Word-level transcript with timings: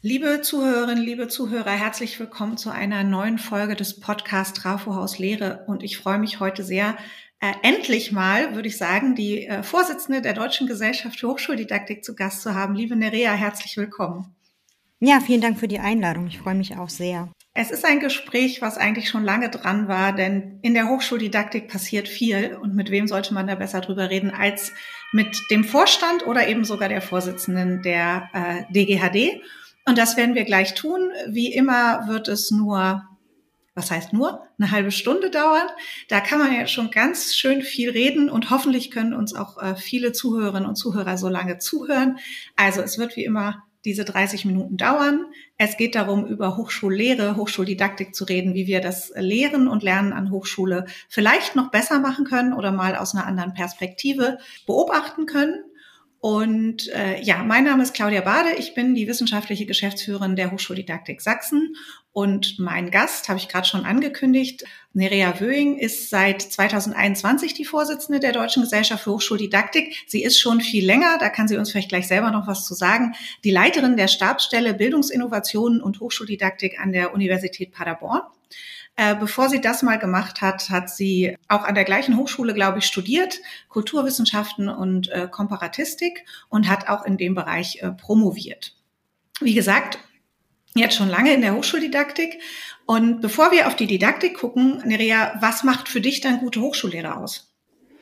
Liebe 0.00 0.42
Zuhörerinnen, 0.42 1.02
liebe 1.02 1.26
Zuhörer, 1.26 1.72
herzlich 1.72 2.20
willkommen 2.20 2.56
zu 2.56 2.70
einer 2.70 3.02
neuen 3.02 3.36
Folge 3.36 3.74
des 3.74 3.98
Podcasts 3.98 4.60
Trafohaus 4.60 5.18
Lehre. 5.18 5.64
Und 5.66 5.82
ich 5.82 5.98
freue 5.98 6.20
mich 6.20 6.38
heute 6.38 6.62
sehr, 6.62 6.96
äh, 7.40 7.52
endlich 7.64 8.12
mal, 8.12 8.54
würde 8.54 8.68
ich 8.68 8.76
sagen, 8.76 9.16
die 9.16 9.46
äh, 9.46 9.64
Vorsitzende 9.64 10.22
der 10.22 10.34
Deutschen 10.34 10.68
Gesellschaft 10.68 11.18
für 11.18 11.26
Hochschuldidaktik 11.26 12.04
zu 12.04 12.14
Gast 12.14 12.42
zu 12.42 12.54
haben. 12.54 12.76
Liebe 12.76 12.94
Nerea, 12.94 13.32
herzlich 13.32 13.76
willkommen. 13.76 14.36
Ja, 15.00 15.18
vielen 15.18 15.40
Dank 15.40 15.58
für 15.58 15.66
die 15.66 15.80
Einladung. 15.80 16.28
Ich 16.28 16.38
freue 16.38 16.54
mich 16.54 16.76
auch 16.76 16.90
sehr. 16.90 17.32
Es 17.54 17.72
ist 17.72 17.84
ein 17.84 17.98
Gespräch, 17.98 18.62
was 18.62 18.78
eigentlich 18.78 19.08
schon 19.08 19.24
lange 19.24 19.50
dran 19.50 19.88
war, 19.88 20.12
denn 20.12 20.60
in 20.62 20.74
der 20.74 20.88
Hochschuldidaktik 20.88 21.66
passiert 21.66 22.06
viel. 22.06 22.56
Und 22.62 22.76
mit 22.76 22.92
wem 22.92 23.08
sollte 23.08 23.34
man 23.34 23.48
da 23.48 23.56
besser 23.56 23.80
drüber 23.80 24.10
reden 24.10 24.30
als 24.30 24.72
mit 25.10 25.36
dem 25.50 25.64
Vorstand 25.64 26.24
oder 26.24 26.46
eben 26.46 26.64
sogar 26.64 26.88
der 26.88 27.02
Vorsitzenden 27.02 27.82
der 27.82 28.30
äh, 28.32 28.72
DGHD? 28.72 29.42
Und 29.88 29.96
das 29.96 30.18
werden 30.18 30.34
wir 30.34 30.44
gleich 30.44 30.74
tun. 30.74 31.10
Wie 31.28 31.50
immer 31.50 32.08
wird 32.08 32.28
es 32.28 32.50
nur, 32.50 33.08
was 33.74 33.90
heißt 33.90 34.12
nur, 34.12 34.42
eine 34.58 34.70
halbe 34.70 34.90
Stunde 34.90 35.30
dauern. 35.30 35.66
Da 36.10 36.20
kann 36.20 36.38
man 36.38 36.52
ja 36.52 36.66
schon 36.66 36.90
ganz 36.90 37.34
schön 37.34 37.62
viel 37.62 37.88
reden 37.88 38.28
und 38.28 38.50
hoffentlich 38.50 38.90
können 38.90 39.14
uns 39.14 39.34
auch 39.34 39.56
äh, 39.56 39.76
viele 39.76 40.12
Zuhörerinnen 40.12 40.68
und 40.68 40.76
Zuhörer 40.76 41.16
so 41.16 41.30
lange 41.30 41.56
zuhören. 41.56 42.18
Also 42.54 42.82
es 42.82 42.98
wird 42.98 43.16
wie 43.16 43.24
immer 43.24 43.64
diese 43.86 44.04
30 44.04 44.44
Minuten 44.44 44.76
dauern. 44.76 45.24
Es 45.56 45.78
geht 45.78 45.94
darum, 45.94 46.26
über 46.26 46.58
Hochschullehre, 46.58 47.36
Hochschuldidaktik 47.36 48.14
zu 48.14 48.24
reden, 48.24 48.52
wie 48.52 48.66
wir 48.66 48.82
das 48.82 49.10
Lehren 49.16 49.68
und 49.68 49.82
Lernen 49.82 50.12
an 50.12 50.30
Hochschule 50.30 50.84
vielleicht 51.08 51.56
noch 51.56 51.70
besser 51.70 51.98
machen 51.98 52.26
können 52.26 52.52
oder 52.52 52.72
mal 52.72 52.94
aus 52.94 53.14
einer 53.14 53.26
anderen 53.26 53.54
Perspektive 53.54 54.36
beobachten 54.66 55.24
können. 55.24 55.64
Und 56.20 56.88
äh, 56.88 57.22
ja, 57.22 57.44
mein 57.44 57.62
Name 57.62 57.82
ist 57.84 57.94
Claudia 57.94 58.22
Bade. 58.22 58.54
Ich 58.58 58.74
bin 58.74 58.96
die 58.96 59.06
wissenschaftliche 59.06 59.66
Geschäftsführerin 59.66 60.34
der 60.34 60.50
Hochschuldidaktik 60.50 61.20
Sachsen. 61.20 61.76
Und 62.12 62.58
mein 62.58 62.90
Gast, 62.90 63.28
habe 63.28 63.38
ich 63.38 63.48
gerade 63.48 63.68
schon 63.68 63.84
angekündigt, 63.84 64.64
Nerea 64.92 65.38
Wöing 65.38 65.78
ist 65.78 66.10
seit 66.10 66.42
2021 66.42 67.54
die 67.54 67.64
Vorsitzende 67.64 68.18
der 68.18 68.32
Deutschen 68.32 68.64
Gesellschaft 68.64 69.04
für 69.04 69.12
Hochschuldidaktik. 69.12 69.94
Sie 70.08 70.24
ist 70.24 70.40
schon 70.40 70.60
viel 70.60 70.84
länger, 70.84 71.18
da 71.20 71.28
kann 71.28 71.46
sie 71.46 71.56
uns 71.56 71.70
vielleicht 71.70 71.90
gleich 71.90 72.08
selber 72.08 72.32
noch 72.32 72.48
was 72.48 72.66
zu 72.66 72.74
sagen, 72.74 73.14
die 73.44 73.52
Leiterin 73.52 73.96
der 73.96 74.08
Stabsstelle 74.08 74.74
Bildungsinnovationen 74.74 75.80
und 75.80 76.00
Hochschuldidaktik 76.00 76.80
an 76.80 76.90
der 76.90 77.14
Universität 77.14 77.70
Paderborn. 77.70 78.22
Äh, 79.00 79.14
bevor 79.14 79.48
sie 79.48 79.60
das 79.60 79.84
mal 79.84 79.96
gemacht 79.96 80.40
hat, 80.40 80.70
hat 80.70 80.90
sie 80.90 81.36
auch 81.46 81.62
an 81.62 81.76
der 81.76 81.84
gleichen 81.84 82.16
Hochschule, 82.16 82.52
glaube 82.52 82.80
ich, 82.80 82.86
studiert, 82.86 83.38
Kulturwissenschaften 83.68 84.68
und 84.68 85.08
äh, 85.10 85.28
Komparatistik 85.30 86.24
und 86.48 86.68
hat 86.68 86.88
auch 86.88 87.04
in 87.04 87.16
dem 87.16 87.36
Bereich 87.36 87.80
äh, 87.80 87.92
promoviert. 87.92 88.74
Wie 89.40 89.54
gesagt, 89.54 90.00
jetzt 90.74 90.96
schon 90.96 91.08
lange 91.08 91.32
in 91.32 91.42
der 91.42 91.54
Hochschuldidaktik. 91.54 92.40
Und 92.86 93.20
bevor 93.20 93.52
wir 93.52 93.68
auf 93.68 93.76
die 93.76 93.86
Didaktik 93.86 94.36
gucken, 94.36 94.82
Nerea, 94.84 95.36
was 95.40 95.62
macht 95.62 95.88
für 95.88 96.00
dich 96.00 96.20
dann 96.20 96.40
gute 96.40 96.60
Hochschullehrer 96.60 97.18
aus? 97.18 97.47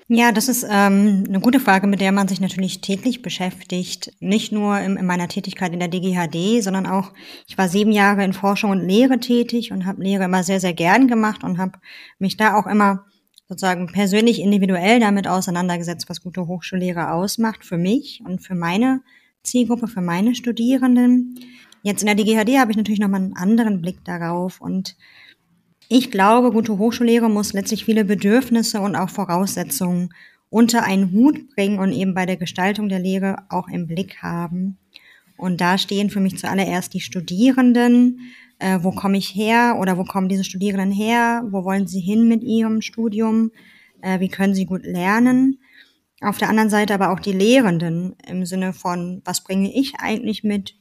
Ja, 0.09 0.31
das 0.31 0.49
ist 0.49 0.63
ähm, 0.63 1.25
eine 1.27 1.41
gute 1.41 1.59
Frage, 1.59 1.89
mit 1.89 2.01
der 2.01 2.13
man 2.13 2.29
sich 2.29 2.41
natürlich 2.41 2.81
täglich 2.81 3.23
beschäftigt. 3.23 4.13
Nicht 4.21 4.53
nur 4.53 4.79
in, 4.79 4.97
in 4.97 5.05
meiner 5.05 5.27
Tätigkeit 5.27 5.73
in 5.73 5.81
der 5.81 5.89
DGHD, 5.89 6.63
sondern 6.63 6.87
auch, 6.87 7.13
ich 7.49 7.59
war 7.59 7.69
sieben 7.69 7.91
Jahre 7.91 8.23
in 8.23 8.33
Forschung 8.33 8.71
und 8.71 8.87
Lehre 8.87 9.19
tätig 9.19 9.73
und 9.73 9.85
habe 9.85 10.05
Lehre 10.05 10.25
immer 10.25 10.45
sehr, 10.45 10.61
sehr 10.61 10.75
gern 10.75 11.09
gemacht 11.09 11.43
und 11.43 11.59
habe 11.59 11.81
mich 12.21 12.37
da 12.37 12.55
auch 12.55 12.69
immer 12.69 13.05
sozusagen 13.49 13.89
persönlich 13.89 14.41
individuell 14.41 15.01
damit 15.01 15.27
auseinandergesetzt, 15.27 16.09
was 16.09 16.23
gute 16.23 16.47
Hochschullehre 16.47 17.11
ausmacht 17.11 17.65
für 17.65 17.79
mich 17.79 18.23
und 18.25 18.41
für 18.41 18.55
meine 18.55 19.03
Zielgruppe, 19.43 19.89
für 19.89 20.03
meine 20.03 20.37
Studierenden. 20.37 21.41
Jetzt 21.83 22.03
in 22.03 22.07
der 22.07 22.15
DGHD 22.15 22.59
habe 22.59 22.71
ich 22.71 22.77
natürlich 22.77 23.01
nochmal 23.01 23.23
einen 23.23 23.37
anderen 23.37 23.81
Blick 23.81 24.05
darauf 24.05 24.61
und 24.61 24.97
ich 25.89 26.11
glaube, 26.11 26.51
gute 26.51 26.79
Hochschullehre 26.79 27.31
muss 27.31 27.53
letztlich 27.53 27.85
viele 27.85 28.05
Bedürfnisse 28.05 28.81
und 28.81 28.97
auch 28.97 29.11
Voraussetzungen 29.11 30.11
unter 30.51 30.85
einen 30.85 31.13
Hut 31.13 31.55
bringen 31.55 31.79
und 31.79 31.93
eben 31.93 32.15
bei 32.15 32.27
der 32.27 32.37
Gestaltung 32.37 32.89
der 32.89 32.99
Lehre 32.99 33.45
auch 33.49 33.69
im 33.69 33.87
Blick 33.87 34.23
haben. 34.23 34.79
Und 35.37 35.61
da 35.61 35.77
stehen 35.79 36.11
für 36.11 36.21
mich 36.21 36.39
zuallererst 36.39 36.95
die 36.95 37.01
Studierenden. 37.01 38.21
Äh, 38.59 38.79
wo 38.83 38.91
komme 38.91 39.19
ich 39.19 39.35
her 39.35 39.77
oder 39.79 39.99
wo 39.99 40.05
kommen 40.05 40.29
diese 40.29 40.45
Studierenden 40.45 40.91
her? 40.91 41.45
Wo 41.51 41.65
wollen 41.65 41.87
sie 41.87 42.01
hin 42.01 42.27
mit 42.27 42.43
ihrem 42.43 42.81
Studium? 42.81 43.51
Äh, 44.01 44.21
wie 44.21 44.29
können 44.29 44.55
sie 44.55 44.65
gut 44.65 44.85
lernen? 44.85 45.59
Auf 46.23 46.39
der 46.39 46.49
anderen 46.49 46.71
Seite 46.71 46.95
aber 46.95 47.11
auch 47.11 47.21
die 47.21 47.33
Lehrenden 47.33 48.17
im 48.27 48.47
Sinne 48.47 48.73
von, 48.73 49.21
was 49.25 49.45
bringe 49.45 49.71
ich 49.75 49.97
eigentlich 49.99 50.43
mit? 50.43 50.75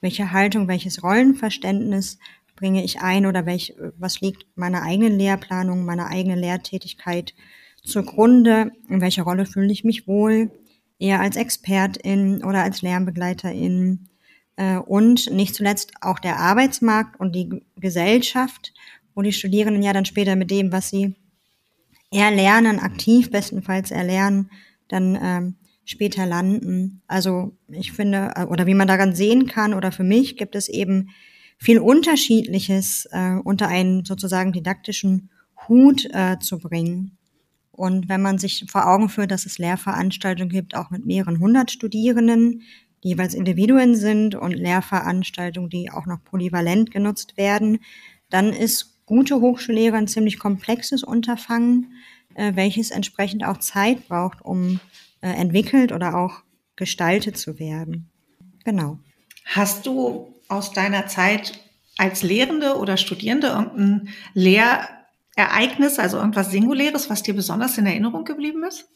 Welche 0.00 0.32
Haltung, 0.32 0.66
welches 0.66 1.02
Rollenverständnis 1.04 2.18
bringe 2.60 2.84
ich 2.84 3.00
ein 3.00 3.24
oder 3.24 3.46
welch, 3.46 3.74
was 3.98 4.20
liegt 4.20 4.46
meiner 4.54 4.82
eigenen 4.82 5.18
Lehrplanung, 5.18 5.84
meiner 5.84 6.08
eigenen 6.08 6.38
Lehrtätigkeit 6.38 7.34
zugrunde? 7.82 8.70
In 8.88 9.00
welcher 9.00 9.22
Rolle 9.22 9.46
fühle 9.46 9.72
ich 9.72 9.82
mich 9.82 10.06
wohl? 10.06 10.50
Eher 10.98 11.20
als 11.20 11.36
Expertin 11.36 12.44
oder 12.44 12.62
als 12.62 12.82
Lernbegleiterin? 12.82 14.08
Äh, 14.56 14.76
und 14.76 15.30
nicht 15.30 15.54
zuletzt 15.54 15.92
auch 16.02 16.18
der 16.18 16.36
Arbeitsmarkt 16.36 17.18
und 17.18 17.34
die 17.34 17.62
Gesellschaft, 17.76 18.74
wo 19.14 19.22
die 19.22 19.32
Studierenden 19.32 19.82
ja 19.82 19.94
dann 19.94 20.04
später 20.04 20.36
mit 20.36 20.50
dem, 20.50 20.70
was 20.70 20.90
sie 20.90 21.14
erlernen, 22.12 22.78
aktiv 22.78 23.30
bestenfalls 23.30 23.90
erlernen, 23.90 24.50
dann 24.88 25.18
ähm, 25.22 25.54
später 25.86 26.26
landen. 26.26 27.00
Also 27.06 27.56
ich 27.68 27.92
finde, 27.92 28.32
äh, 28.36 28.44
oder 28.44 28.66
wie 28.66 28.74
man 28.74 28.88
daran 28.88 29.14
sehen 29.14 29.46
kann, 29.46 29.72
oder 29.72 29.92
für 29.92 30.04
mich 30.04 30.36
gibt 30.36 30.54
es 30.54 30.68
eben 30.68 31.08
viel 31.60 31.78
Unterschiedliches 31.78 33.06
äh, 33.12 33.36
unter 33.44 33.68
einen 33.68 34.04
sozusagen 34.04 34.52
didaktischen 34.52 35.30
Hut 35.68 36.06
äh, 36.12 36.38
zu 36.40 36.58
bringen. 36.58 37.18
Und 37.70 38.08
wenn 38.08 38.22
man 38.22 38.38
sich 38.38 38.64
vor 38.68 38.86
Augen 38.86 39.08
führt, 39.08 39.30
dass 39.30 39.46
es 39.46 39.58
Lehrveranstaltungen 39.58 40.50
gibt, 40.50 40.74
auch 40.74 40.90
mit 40.90 41.06
mehreren 41.06 41.38
hundert 41.38 41.70
Studierenden, 41.70 42.62
die 43.02 43.08
jeweils 43.08 43.34
Individuen 43.34 43.94
sind 43.94 44.34
und 44.34 44.52
Lehrveranstaltungen, 44.52 45.70
die 45.70 45.90
auch 45.90 46.06
noch 46.06 46.22
polyvalent 46.24 46.90
genutzt 46.90 47.36
werden, 47.36 47.78
dann 48.30 48.52
ist 48.52 49.06
gute 49.06 49.40
Hochschullehre 49.40 49.96
ein 49.96 50.08
ziemlich 50.08 50.38
komplexes 50.38 51.02
Unterfangen, 51.02 51.92
äh, 52.34 52.52
welches 52.54 52.90
entsprechend 52.90 53.44
auch 53.44 53.58
Zeit 53.58 54.08
braucht, 54.08 54.42
um 54.42 54.80
äh, 55.20 55.28
entwickelt 55.28 55.92
oder 55.92 56.16
auch 56.16 56.42
gestaltet 56.76 57.36
zu 57.36 57.58
werden. 57.58 58.08
Genau. 58.64 58.98
Hast 59.44 59.86
du 59.86 60.34
aus 60.50 60.72
deiner 60.72 61.06
Zeit 61.06 61.58
als 61.96 62.22
Lehrende 62.22 62.76
oder 62.76 62.96
Studierende 62.96 63.48
irgendein 63.48 64.08
Lehrereignis, 64.34 65.98
also 65.98 66.16
irgendwas 66.18 66.50
Singuläres, 66.50 67.10
was 67.10 67.22
dir 67.22 67.34
besonders 67.34 67.76
in 67.78 67.86
Erinnerung 67.86 68.24
geblieben 68.24 68.64
ist? 68.64 68.88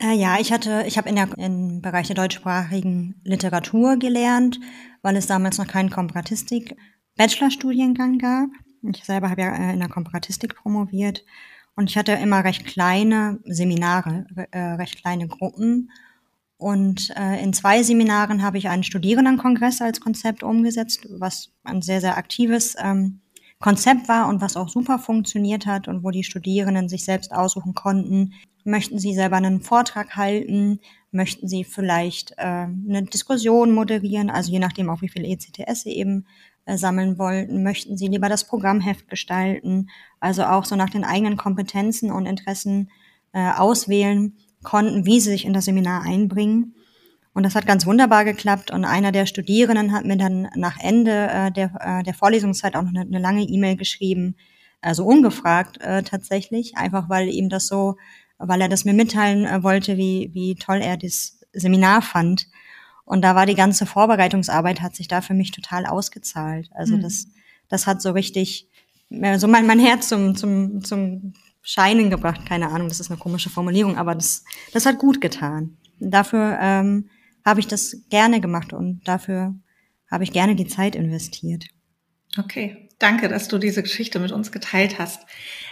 Äh, 0.00 0.14
ja, 0.14 0.38
ich 0.38 0.52
hatte, 0.52 0.84
ich 0.86 0.96
habe 0.96 1.08
in 1.08 1.16
der, 1.16 1.28
im 1.38 1.80
Bereich 1.82 2.06
der 2.06 2.16
deutschsprachigen 2.16 3.20
Literatur 3.24 3.96
gelernt, 3.96 4.60
weil 5.02 5.16
es 5.16 5.26
damals 5.26 5.58
noch 5.58 5.66
keinen 5.66 5.90
Komparatistik 5.90 6.76
Bachelorstudiengang 7.16 8.18
gab. 8.18 8.48
Ich 8.82 9.04
selber 9.04 9.30
habe 9.30 9.42
ja 9.42 9.54
äh, 9.54 9.72
in 9.72 9.80
der 9.80 9.88
Komparatistik 9.88 10.54
promoviert 10.54 11.24
und 11.74 11.90
ich 11.90 11.96
hatte 11.96 12.12
immer 12.12 12.44
recht 12.44 12.64
kleine 12.64 13.40
Seminare, 13.44 14.26
äh, 14.52 14.58
recht 14.74 15.00
kleine 15.00 15.26
Gruppen 15.26 15.90
und 16.58 17.14
äh, 17.16 17.40
in 17.40 17.52
zwei 17.52 17.84
Seminaren 17.84 18.42
habe 18.42 18.58
ich 18.58 18.68
einen 18.68 18.82
Studierendenkongress 18.82 19.80
als 19.80 20.00
Konzept 20.00 20.42
umgesetzt, 20.42 21.06
was 21.08 21.50
ein 21.62 21.82
sehr, 21.82 22.00
sehr 22.00 22.18
aktives 22.18 22.74
ähm, 22.82 23.20
Konzept 23.60 24.08
war 24.08 24.28
und 24.28 24.40
was 24.40 24.56
auch 24.56 24.68
super 24.68 24.98
funktioniert 24.98 25.66
hat 25.66 25.86
und 25.86 26.02
wo 26.02 26.10
die 26.10 26.24
Studierenden 26.24 26.88
sich 26.88 27.04
selbst 27.04 27.32
aussuchen 27.32 27.74
konnten, 27.74 28.34
möchten 28.64 28.98
sie 28.98 29.14
selber 29.14 29.36
einen 29.36 29.60
Vortrag 29.60 30.16
halten, 30.16 30.80
möchten 31.12 31.48
sie 31.48 31.62
vielleicht 31.62 32.32
äh, 32.38 32.42
eine 32.42 33.04
Diskussion 33.04 33.72
moderieren, 33.72 34.28
also 34.28 34.50
je 34.50 34.58
nachdem 34.58 34.90
auch 34.90 35.00
wie 35.00 35.08
viel 35.08 35.24
ECTS 35.24 35.82
sie 35.82 35.96
eben 35.96 36.26
äh, 36.66 36.76
sammeln 36.76 37.18
wollten, 37.18 37.62
möchten 37.62 37.96
sie 37.96 38.08
lieber 38.08 38.28
das 38.28 38.44
Programmheft 38.44 39.08
gestalten, 39.08 39.90
also 40.18 40.42
auch 40.42 40.64
so 40.64 40.74
nach 40.74 40.90
den 40.90 41.04
eigenen 41.04 41.36
Kompetenzen 41.36 42.10
und 42.10 42.26
Interessen 42.26 42.90
äh, 43.32 43.52
auswählen 43.52 44.36
konnten, 44.68 45.06
wie 45.06 45.18
sie 45.18 45.30
sich 45.30 45.46
in 45.46 45.54
das 45.54 45.64
Seminar 45.64 46.02
einbringen. 46.02 46.74
Und 47.32 47.42
das 47.42 47.54
hat 47.54 47.66
ganz 47.66 47.86
wunderbar 47.86 48.26
geklappt. 48.26 48.70
Und 48.70 48.84
einer 48.84 49.12
der 49.12 49.24
Studierenden 49.24 49.92
hat 49.92 50.04
mir 50.04 50.18
dann 50.18 50.48
nach 50.56 50.78
Ende 50.78 51.28
äh, 51.30 51.50
der, 51.50 51.70
äh, 51.80 52.02
der 52.02 52.12
Vorlesungszeit 52.12 52.76
auch 52.76 52.82
noch 52.82 52.90
eine, 52.90 53.00
eine 53.00 53.18
lange 53.18 53.44
E-Mail 53.44 53.76
geschrieben, 53.76 54.36
also 54.82 55.06
ungefragt 55.06 55.80
äh, 55.80 56.02
tatsächlich, 56.02 56.76
einfach 56.76 57.08
weil 57.08 57.28
ihm 57.28 57.48
das 57.48 57.66
so, 57.66 57.96
weil 58.36 58.60
er 58.60 58.68
das 58.68 58.84
mir 58.84 58.92
mitteilen 58.92 59.46
äh, 59.46 59.62
wollte, 59.62 59.96
wie, 59.96 60.30
wie 60.34 60.54
toll 60.54 60.80
er 60.82 60.98
das 60.98 61.40
Seminar 61.52 62.02
fand. 62.02 62.46
Und 63.06 63.22
da 63.22 63.34
war 63.34 63.46
die 63.46 63.54
ganze 63.54 63.86
Vorbereitungsarbeit, 63.86 64.82
hat 64.82 64.94
sich 64.94 65.08
da 65.08 65.22
für 65.22 65.34
mich 65.34 65.50
total 65.50 65.86
ausgezahlt. 65.86 66.68
Also 66.74 66.96
mhm. 66.96 67.00
das, 67.00 67.28
das 67.70 67.86
hat 67.86 68.02
so 68.02 68.10
richtig, 68.10 68.68
äh, 69.08 69.38
so 69.38 69.48
mein, 69.48 69.66
mein 69.66 69.80
Herz 69.80 70.08
zum, 70.08 70.36
zum, 70.36 70.84
zum 70.84 71.32
Scheinen 71.70 72.08
gebracht. 72.08 72.46
Keine 72.46 72.70
Ahnung, 72.70 72.88
das 72.88 72.98
ist 72.98 73.10
eine 73.10 73.20
komische 73.20 73.50
Formulierung, 73.50 73.98
aber 73.98 74.14
das, 74.14 74.42
das 74.72 74.86
hat 74.86 74.98
gut 74.98 75.20
getan. 75.20 75.76
Dafür 76.00 76.58
ähm, 76.62 77.10
habe 77.44 77.60
ich 77.60 77.66
das 77.66 78.04
gerne 78.08 78.40
gemacht 78.40 78.72
und 78.72 79.06
dafür 79.06 79.54
habe 80.10 80.24
ich 80.24 80.32
gerne 80.32 80.56
die 80.56 80.66
Zeit 80.66 80.96
investiert. 80.96 81.66
Okay, 82.38 82.88
danke, 82.98 83.28
dass 83.28 83.48
du 83.48 83.58
diese 83.58 83.82
Geschichte 83.82 84.18
mit 84.18 84.32
uns 84.32 84.50
geteilt 84.50 84.98
hast. 84.98 85.26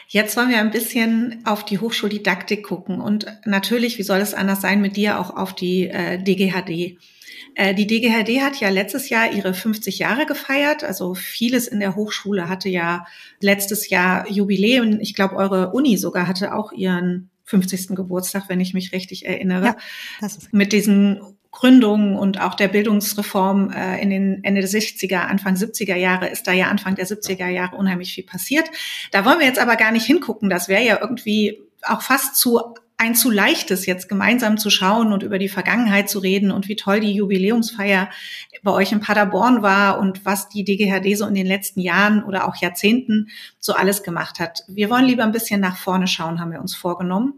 Jetzt 0.09 0.37
wollen 0.37 0.51
wir 0.51 0.59
ein 0.59 0.71
bisschen 0.71 1.41
auf 1.47 1.65
die 1.65 1.79
Hochschuldidaktik 1.79 2.63
gucken 2.63 3.01
und 3.01 3.25
natürlich, 3.47 3.97
wie 3.97 4.03
soll 4.03 4.19
es 4.19 4.35
anders 4.35 4.61
sein, 4.61 4.83
mit 4.83 4.97
dir 4.97 5.19
auch 5.19 5.35
auf 5.35 5.55
die 5.55 5.89
äh, 5.89 6.23
DGHD. 6.23 6.99
Äh, 7.57 7.75
die 7.75 7.87
DGHD 7.87 8.43
hat 8.43 8.61
ja 8.61 8.69
letztes 8.69 9.09
Jahr 9.09 9.33
ihre 9.33 9.55
50 9.55 9.99
Jahre 9.99 10.27
gefeiert. 10.27 10.85
Also 10.85 11.15
vieles 11.15 11.67
in 11.67 11.81
der 11.81 11.97
Hochschule 11.97 12.49
hatte 12.51 12.69
ja 12.69 13.07
letztes 13.41 13.89
Jahr 13.89 14.31
Jubiläum. 14.31 15.01
Ich 15.01 15.15
glaube, 15.15 15.37
eure 15.37 15.73
Uni 15.73 15.97
sogar 15.97 16.29
hatte 16.29 16.55
auch 16.55 16.71
ihren 16.73 17.31
50. 17.45 17.97
Geburtstag, 17.97 18.45
wenn 18.49 18.61
ich 18.61 18.75
mich 18.75 18.93
richtig 18.93 19.25
erinnere. 19.25 19.65
Ja, 19.67 19.77
das 20.21 20.37
ist 20.37 20.53
mit 20.53 20.73
diesen 20.73 21.21
Gründung 21.51 22.17
und 22.17 22.39
auch 22.39 22.53
der 22.53 22.69
Bildungsreform 22.69 23.71
äh, 23.71 24.03
in 24.03 24.11
den 24.11 24.45
Ende 24.45 24.61
der 24.61 24.69
60er, 24.69 25.21
Anfang 25.21 25.55
70er 25.55 25.97
Jahre 25.97 26.29
ist 26.29 26.47
da 26.47 26.53
ja 26.53 26.67
Anfang 26.67 26.97
der 26.97 27.07
70er 27.07 27.49
Jahre 27.49 27.77
unheimlich 27.77 28.13
viel 28.13 28.25
passiert. 28.25 28.69
Da 29.13 29.25
wollen 29.25 29.39
wir 29.39 29.47
jetzt 29.47 29.59
aber 29.59 29.77
gar 29.77 29.93
nicht 29.93 30.05
hingucken. 30.05 30.51
Das 30.51 30.69
wäre 30.69 30.85
ja 30.85 30.99
irgendwie 31.01 31.63
auch 31.83 32.03
fast 32.03 32.37
zu 32.37 32.61
ein 32.99 33.15
zu 33.15 33.31
leichtes, 33.31 33.85
jetzt 33.85 34.09
gemeinsam 34.09 34.57
zu 34.57 34.71
schauen 34.71 35.13
und 35.13 35.23
über 35.23 35.39
die 35.39 35.51
Vergangenheit 35.51 36.09
zu 36.09 36.19
reden 36.19 36.51
und 36.51 36.67
wie 36.69 36.77
toll 36.77 37.01
die 37.01 37.13
Jubiläumsfeier 37.13 38.09
bei 38.63 38.73
euch 38.73 38.93
in 38.93 39.01
Paderborn 39.01 39.63
war 39.63 39.99
und 39.99 40.25
was 40.25 40.49
die 40.49 40.65
DGHD 40.65 41.17
so 41.17 41.27
in 41.27 41.35
den 41.35 41.47
letzten 41.47 41.81
Jahren 41.81 42.25
oder 42.25 42.49
auch 42.49 42.57
Jahrzehnten 42.57 43.29
so 43.59 43.75
alles 43.75 44.03
gemacht 44.03 44.41
hat. 44.41 44.65
Wir 44.67 44.89
wollen 44.89 45.05
lieber 45.05 45.25
ein 45.25 45.33
bisschen 45.33 45.61
nach 45.61 45.77
vorne 45.77 46.07
schauen, 46.07 46.41
haben 46.41 46.53
wir 46.53 46.61
uns 46.61 46.75
vorgenommen 46.75 47.35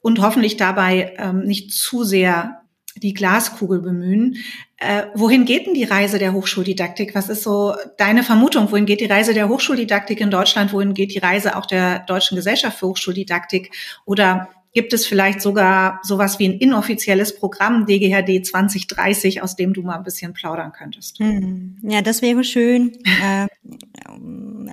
und 0.00 0.20
hoffentlich 0.20 0.58
dabei 0.58 1.14
ähm, 1.18 1.40
nicht 1.40 1.72
zu 1.72 2.04
sehr 2.04 2.62
die 2.96 3.14
Glaskugel 3.14 3.80
bemühen. 3.80 4.36
Äh, 4.76 5.04
wohin 5.14 5.44
geht 5.44 5.66
denn 5.66 5.74
die 5.74 5.84
Reise 5.84 6.18
der 6.18 6.32
Hochschuldidaktik? 6.32 7.14
Was 7.14 7.28
ist 7.28 7.42
so 7.42 7.74
deine 7.96 8.22
Vermutung? 8.22 8.70
Wohin 8.70 8.86
geht 8.86 9.00
die 9.00 9.06
Reise 9.06 9.34
der 9.34 9.48
Hochschuldidaktik 9.48 10.20
in 10.20 10.30
Deutschland? 10.30 10.72
Wohin 10.72 10.94
geht 10.94 11.14
die 11.14 11.18
Reise 11.18 11.56
auch 11.56 11.66
der 11.66 12.00
Deutschen 12.00 12.36
Gesellschaft 12.36 12.78
für 12.78 12.88
Hochschuldidaktik? 12.88 13.74
Oder 14.04 14.48
gibt 14.72 14.92
es 14.92 15.06
vielleicht 15.06 15.40
sogar 15.40 16.00
sowas 16.02 16.38
wie 16.38 16.48
ein 16.48 16.58
inoffizielles 16.58 17.36
Programm 17.36 17.86
DGHD 17.86 18.44
2030, 18.44 19.42
aus 19.42 19.56
dem 19.56 19.72
du 19.72 19.82
mal 19.82 19.96
ein 19.96 20.04
bisschen 20.04 20.32
plaudern 20.34 20.72
könntest? 20.72 21.18
Hm. 21.18 21.78
Ja, 21.82 22.02
das 22.02 22.22
wäre 22.22 22.44
schön. 22.44 22.92
Äh, 23.20 23.48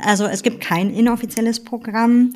also 0.03 0.25
es 0.25 0.43
gibt 0.43 0.61
kein 0.61 0.93
inoffizielles 0.93 1.63
Programm. 1.63 2.33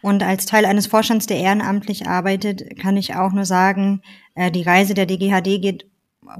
Und 0.00 0.24
als 0.24 0.44
Teil 0.46 0.64
eines 0.64 0.88
Vorstands, 0.88 1.26
der 1.26 1.38
ehrenamtlich 1.38 2.06
arbeitet, 2.08 2.76
kann 2.80 2.96
ich 2.96 3.14
auch 3.14 3.32
nur 3.32 3.44
sagen, 3.44 4.02
äh, 4.34 4.50
die 4.50 4.62
Reise 4.62 4.94
der 4.94 5.06
DGHD 5.06 5.62
geht 5.62 5.86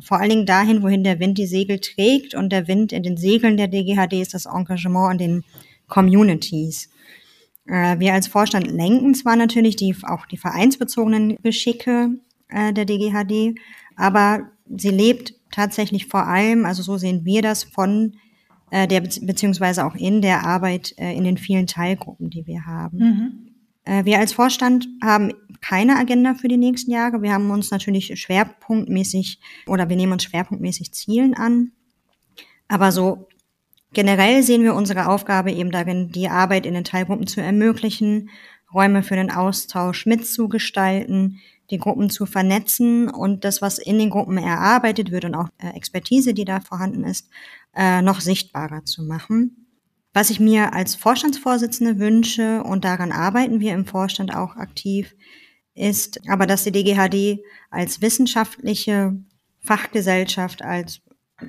vor 0.01 0.19
allen 0.19 0.31
Dingen 0.31 0.47
dahin, 0.47 0.83
wohin 0.83 1.05
der 1.05 1.21
Wind 1.21 1.39
die 1.39 1.47
Segel 1.47 1.79
trägt. 1.79 2.35
Und 2.35 2.51
der 2.51 2.67
Wind 2.67 2.93
in 2.93 3.03
den 3.03 3.17
Segeln 3.17 3.57
der 3.57 3.69
DGHD 3.69 4.15
ist 4.15 4.35
das 4.35 4.47
Engagement 4.47 5.11
an 5.11 5.19
den 5.19 5.45
Communities. 5.89 6.89
Äh, 7.67 7.99
wir 7.99 8.15
als 8.15 8.27
Vorstand 8.29 8.67
lenken 8.67 9.15
zwar 9.15 9.37
natürlich 9.37 9.77
die, 9.77 9.95
auch 10.03 10.27
die 10.27 10.37
vereinsbezogenen 10.37 11.37
Geschicke 11.43 12.11
äh, 12.49 12.73
der 12.73 12.85
DGHD, 12.85 13.59
aber 13.97 14.51
sie 14.75 14.91
lebt 14.91 15.35
tatsächlich 15.51 16.07
vor 16.07 16.27
allem, 16.27 16.65
also 16.65 16.83
so 16.83 16.97
sehen 16.97 17.25
wir 17.25 17.43
das, 17.43 17.65
von 17.65 18.17
der 18.75 19.03
beziehungsweise 19.03 19.85
auch 19.85 19.95
in 19.95 20.23
der 20.23 20.47
Arbeit 20.47 20.93
in 20.93 21.25
den 21.25 21.37
vielen 21.37 21.67
Teilgruppen, 21.67 22.31
die 22.31 22.47
wir 22.47 22.65
haben. 22.65 22.97
Mhm. 22.97 23.53
Äh, 23.85 24.05
wir 24.05 24.19
als 24.19 24.33
Vorstand 24.33 24.89
haben 25.03 25.33
keine 25.61 25.97
Agenda 25.97 26.35
für 26.35 26.49
die 26.49 26.57
nächsten 26.57 26.91
Jahre. 26.91 27.23
Wir 27.23 27.33
haben 27.33 27.51
uns 27.51 27.71
natürlich 27.71 28.19
schwerpunktmäßig 28.21 29.41
oder 29.67 29.89
wir 29.89 29.97
nehmen 29.97 30.13
uns 30.13 30.25
schwerpunktmäßig 30.25 30.93
Zielen 30.93 31.35
an. 31.35 31.73
Aber 32.69 32.93
so 32.93 33.29
generell 33.93 34.43
sehen 34.43 34.63
wir 34.63 34.75
unsere 34.75 35.09
Aufgabe 35.09 35.53
eben 35.53 35.71
darin, 35.71 36.11
die 36.11 36.29
Arbeit 36.29 36.67
in 36.67 36.75
den 36.75 36.85
Teilgruppen 36.85 37.27
zu 37.27 37.41
ermöglichen, 37.41 38.31
Räume 38.73 39.03
für 39.03 39.17
den 39.17 39.31
Austausch 39.31 40.07
mitzugestalten, 40.07 41.41
die 41.71 41.79
Gruppen 41.79 42.11
zu 42.11 42.27
vernetzen 42.27 43.09
und 43.09 43.45
das, 43.45 43.63
was 43.63 43.79
in 43.79 43.99
den 43.99 44.11
Gruppen 44.11 44.39
erarbeitet 44.39 45.11
wird 45.11 45.25
und 45.25 45.35
auch 45.35 45.49
äh, 45.59 45.71
Expertise, 45.77 46.35
die 46.35 46.45
da 46.45 46.61
vorhanden 46.61 47.05
ist, 47.05 47.29
äh, 47.75 48.03
noch 48.03 48.21
sichtbarer 48.21 48.85
zu 48.85 49.03
machen. 49.03 49.67
Was 50.13 50.31
ich 50.31 50.41
mir 50.41 50.75
als 50.75 50.95
Vorstandsvorsitzende 50.95 51.99
wünsche, 51.99 52.63
und 52.63 52.85
daran 52.85 53.13
arbeiten 53.13 53.61
wir 53.61 53.73
im 53.73 53.87
Vorstand 53.87 54.35
auch 54.35 54.57
aktiv, 54.57 55.15
ist 55.75 56.21
aber, 56.29 56.47
dass 56.47 56.65
die 56.65 56.73
DGHD 56.73 57.43
als 57.71 58.03
wissenschaftliche 58.03 59.17
Fachgesellschaft, 59.61 60.63
als 60.63 61.01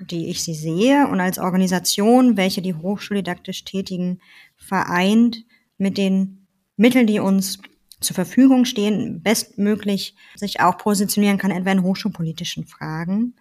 die 0.02 0.30
ich 0.30 0.44
sie 0.44 0.54
sehe, 0.54 1.08
und 1.08 1.20
als 1.20 1.40
Organisation, 1.40 2.38
welche 2.38 2.62
die 2.62 2.76
hochschuldidaktisch 2.76 3.64
Tätigen 3.64 4.20
vereint, 4.56 5.46
mit 5.78 5.98
den 5.98 6.48
Mitteln, 6.78 7.08
die 7.08 7.20
uns 7.20 7.60
zur 8.00 8.16
Verfügung 8.16 8.66
stehen, 8.66 9.22
bestmöglich 9.22 10.16
sich 10.36 10.60
auch 10.60 10.78
positionieren 10.78 11.38
kann, 11.38 11.52
etwa 11.52 11.72
in 11.72 11.84
hochschulpolitischen 11.84 12.66
Fragen, 12.66 13.36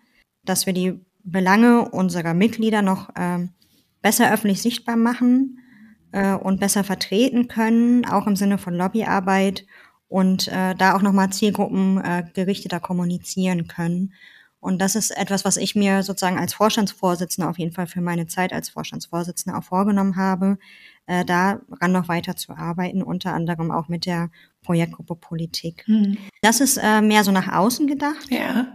dass 0.45 0.67
wir 0.67 0.73
die 0.73 1.01
Belange 1.25 1.89
unserer 1.91 2.35
Mitglieder 2.35 2.83
noch 2.83 3.11
äh, 3.17 3.47
besser 4.01 4.33
öffentlich 4.33 4.61
sichtbar 4.63 4.97
machen 4.97 5.59
äh, 6.13 6.35
und 6.35 6.61
besser 6.61 6.85
vertreten 6.85 7.49
können, 7.49 8.05
auch 8.05 8.27
im 8.27 8.37
Sinne 8.37 8.59
von 8.59 8.75
Lobbyarbeit 8.75 9.67
und 10.09 10.49
äh, 10.49 10.75
da 10.75 10.95
auch 10.95 11.03
nochmal 11.03 11.31
Zielgruppen 11.31 11.99
äh, 11.99 12.25
gerichteter 12.35 12.81
kommunizieren 12.81 13.69
können. 13.69 14.13
Und 14.63 14.81
das 14.81 14.95
ist 14.95 15.11
etwas, 15.11 15.45
was 15.45 15.57
ich 15.57 15.75
mir 15.75 16.05
sozusagen 16.05 16.39
als 16.39 16.55
Vorstandsvorsitzende 16.55 17.51
auf 17.51 17.59
jeden 17.59 17.73
Fall 17.73 17.89
für 17.89 18.01
meine 18.01 18.29
Zeit 18.29 18.53
als 18.53 18.69
Vorstandsvorsitzende 18.69 19.59
auch 19.59 19.65
vorgenommen 19.65 20.15
habe, 20.15 20.57
äh, 21.07 21.25
daran 21.25 21.91
noch 21.91 22.07
weiter 22.07 22.37
zu 22.37 22.53
arbeiten, 22.53 23.03
unter 23.03 23.35
anderem 23.35 23.73
auch 23.73 23.89
mit 23.89 24.07
der 24.07 24.31
Projektgruppe 24.63 25.17
Politik. 25.17 25.83
Hm. 25.87 26.17
Das 26.43 26.61
ist 26.61 26.77
äh, 26.81 27.01
mehr 27.01 27.25
so 27.25 27.33
nach 27.33 27.53
außen 27.53 27.89
gedacht. 27.89 28.31
Ja. 28.31 28.69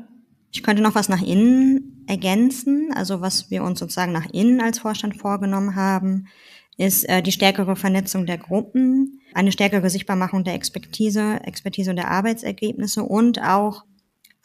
Ich 0.52 0.62
könnte 0.62 0.84
noch 0.84 0.94
was 0.94 1.08
nach 1.08 1.22
innen 1.22 2.04
ergänzen. 2.06 2.92
Also 2.94 3.22
was 3.22 3.50
wir 3.50 3.64
uns 3.64 3.80
sozusagen 3.80 4.12
nach 4.12 4.30
innen 4.34 4.60
als 4.60 4.80
Vorstand 4.80 5.16
vorgenommen 5.16 5.76
haben, 5.76 6.28
ist 6.76 7.08
äh, 7.08 7.22
die 7.22 7.32
stärkere 7.32 7.78
Vernetzung 7.78 8.26
der 8.26 8.38
Gruppen, 8.38 9.22
eine 9.34 9.54
stärkere 9.54 9.90
Sichtbarmachung 9.90 10.44
der 10.44 10.56
Expertise, 10.56 11.40
Expertise 11.46 11.92
und 11.92 11.96
der 11.96 12.12
Arbeitsergebnisse 12.12 13.04
und 13.04 13.42
auch 13.42 13.86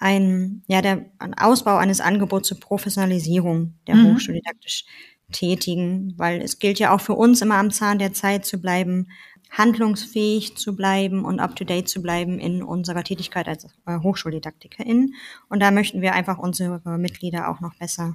ein, 0.03 0.65
ja, 0.67 0.83
der 0.83 1.07
ein 1.21 1.35
Ausbau 1.35 1.77
eines 1.77 2.01
Angebots 2.01 2.49
zur 2.49 2.59
Professionalisierung 2.59 3.75
der 3.87 3.95
mhm. 3.95 4.15
hochschuldidaktisch 4.15 4.85
Tätigen, 5.31 6.13
weil 6.19 6.43
es 6.43 6.59
gilt 6.59 6.79
ja 6.79 6.95
auch 6.95 7.01
für 7.01 7.15
uns 7.15 7.41
immer 7.41 7.55
am 7.55 7.71
Zahn 7.71 7.99
der 7.99 8.13
Zeit 8.13 8.45
zu 8.45 8.61
bleiben, 8.61 9.09
handlungsfähig 9.51 10.57
zu 10.57 10.75
bleiben 10.77 11.25
und 11.25 11.41
up-to-date 11.41 11.89
zu 11.89 12.03
bleiben 12.03 12.39
in 12.39 12.63
unserer 12.63 13.05
Tätigkeit 13.05 13.49
als 13.49 13.67
äh, 13.87 13.99
Hochschuldidaktikerin. 14.01 15.15
Und 15.49 15.61
da 15.61 15.71
möchten 15.71 16.03
wir 16.03 16.15
einfach 16.15 16.39
unsere 16.39 16.81
Mitglieder 16.99 17.49
auch 17.49 17.61
noch 17.61 17.75
besser 17.77 18.15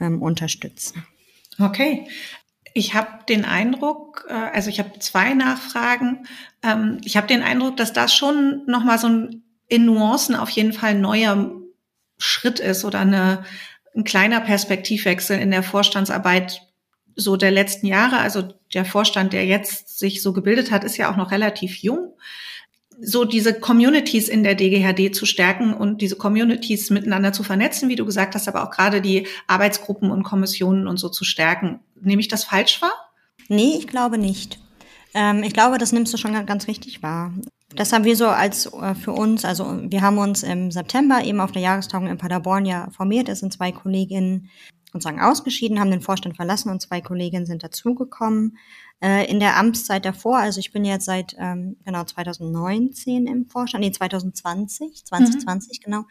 ähm, 0.00 0.22
unterstützen. 0.22 1.04
Okay. 1.60 2.08
Ich 2.74 2.94
habe 2.94 3.24
den 3.28 3.44
Eindruck, 3.44 4.26
äh, 4.28 4.32
also 4.32 4.70
ich 4.70 4.78
habe 4.78 4.98
zwei 4.98 5.34
Nachfragen. 5.34 6.26
Ähm, 6.62 7.00
ich 7.04 7.16
habe 7.16 7.26
den 7.26 7.42
Eindruck, 7.42 7.76
dass 7.76 7.92
das 7.92 8.14
schon 8.14 8.64
nochmal 8.66 8.98
so 8.98 9.08
ein 9.08 9.42
in 9.68 9.84
Nuancen 9.84 10.34
auf 10.34 10.50
jeden 10.50 10.72
Fall 10.72 10.90
ein 10.90 11.00
neuer 11.00 11.50
Schritt 12.18 12.58
ist 12.58 12.84
oder 12.84 13.00
eine, 13.00 13.44
ein 13.94 14.04
kleiner 14.04 14.40
Perspektivwechsel 14.40 15.38
in 15.38 15.50
der 15.50 15.62
Vorstandsarbeit 15.62 16.62
so 17.14 17.36
der 17.36 17.50
letzten 17.50 17.86
Jahre, 17.86 18.18
also 18.18 18.54
der 18.72 18.84
Vorstand, 18.84 19.32
der 19.32 19.44
jetzt 19.44 19.98
sich 19.98 20.22
so 20.22 20.32
gebildet 20.32 20.70
hat, 20.70 20.84
ist 20.84 20.96
ja 20.96 21.10
auch 21.10 21.16
noch 21.16 21.32
relativ 21.32 21.76
jung. 21.78 22.12
So 23.00 23.24
diese 23.24 23.54
Communities 23.54 24.28
in 24.28 24.44
der 24.44 24.54
DGHD 24.54 25.14
zu 25.14 25.26
stärken 25.26 25.74
und 25.74 26.00
diese 26.00 26.16
Communities 26.16 26.90
miteinander 26.90 27.32
zu 27.32 27.42
vernetzen, 27.42 27.88
wie 27.88 27.96
du 27.96 28.04
gesagt 28.04 28.34
hast, 28.34 28.48
aber 28.48 28.64
auch 28.64 28.70
gerade 28.70 29.00
die 29.00 29.26
Arbeitsgruppen 29.46 30.10
und 30.10 30.22
Kommissionen 30.22 30.86
und 30.86 30.96
so 30.96 31.08
zu 31.08 31.24
stärken. 31.24 31.80
Nehme 32.00 32.20
ich 32.20 32.28
das 32.28 32.44
falsch 32.44 32.80
wahr? 32.82 32.94
Nee, 33.48 33.76
ich 33.78 33.88
glaube 33.88 34.18
nicht. 34.18 34.58
Ähm, 35.14 35.42
ich 35.42 35.52
glaube, 35.52 35.78
das 35.78 35.92
nimmst 35.92 36.12
du 36.12 36.18
schon 36.18 36.46
ganz 36.46 36.68
richtig 36.68 37.02
wahr. 37.02 37.32
Das 37.74 37.92
haben 37.92 38.04
wir 38.04 38.16
so 38.16 38.28
als 38.28 38.66
äh, 38.66 38.94
für 38.94 39.12
uns, 39.12 39.44
also 39.44 39.78
wir 39.82 40.00
haben 40.00 40.18
uns 40.18 40.42
im 40.42 40.70
September 40.70 41.22
eben 41.22 41.40
auf 41.40 41.52
der 41.52 41.62
Jahrestagung 41.62 42.08
in 42.08 42.18
Paderborn 42.18 42.64
ja 42.64 42.88
formiert. 42.90 43.28
Es 43.28 43.40
sind 43.40 43.52
zwei 43.52 43.72
Kolleginnen 43.72 44.48
sozusagen 44.92 45.20
ausgeschieden, 45.20 45.78
haben 45.78 45.90
den 45.90 46.00
Vorstand 46.00 46.36
verlassen 46.36 46.70
und 46.70 46.80
zwei 46.80 47.02
Kolleginnen 47.02 47.44
sind 47.44 47.62
dazugekommen. 47.62 48.56
Äh, 49.00 49.30
in 49.30 49.38
der 49.38 49.56
Amtszeit 49.56 50.04
davor, 50.04 50.38
also 50.38 50.60
ich 50.60 50.72
bin 50.72 50.84
jetzt 50.84 51.04
seit 51.04 51.36
ähm, 51.38 51.76
genau 51.84 52.04
2019 52.04 53.26
im 53.26 53.46
Vorstand, 53.46 53.84
nee 53.84 53.92
2020, 53.92 55.04
2020 55.04 55.78
mhm. 55.78 55.84
genau. 55.84 56.04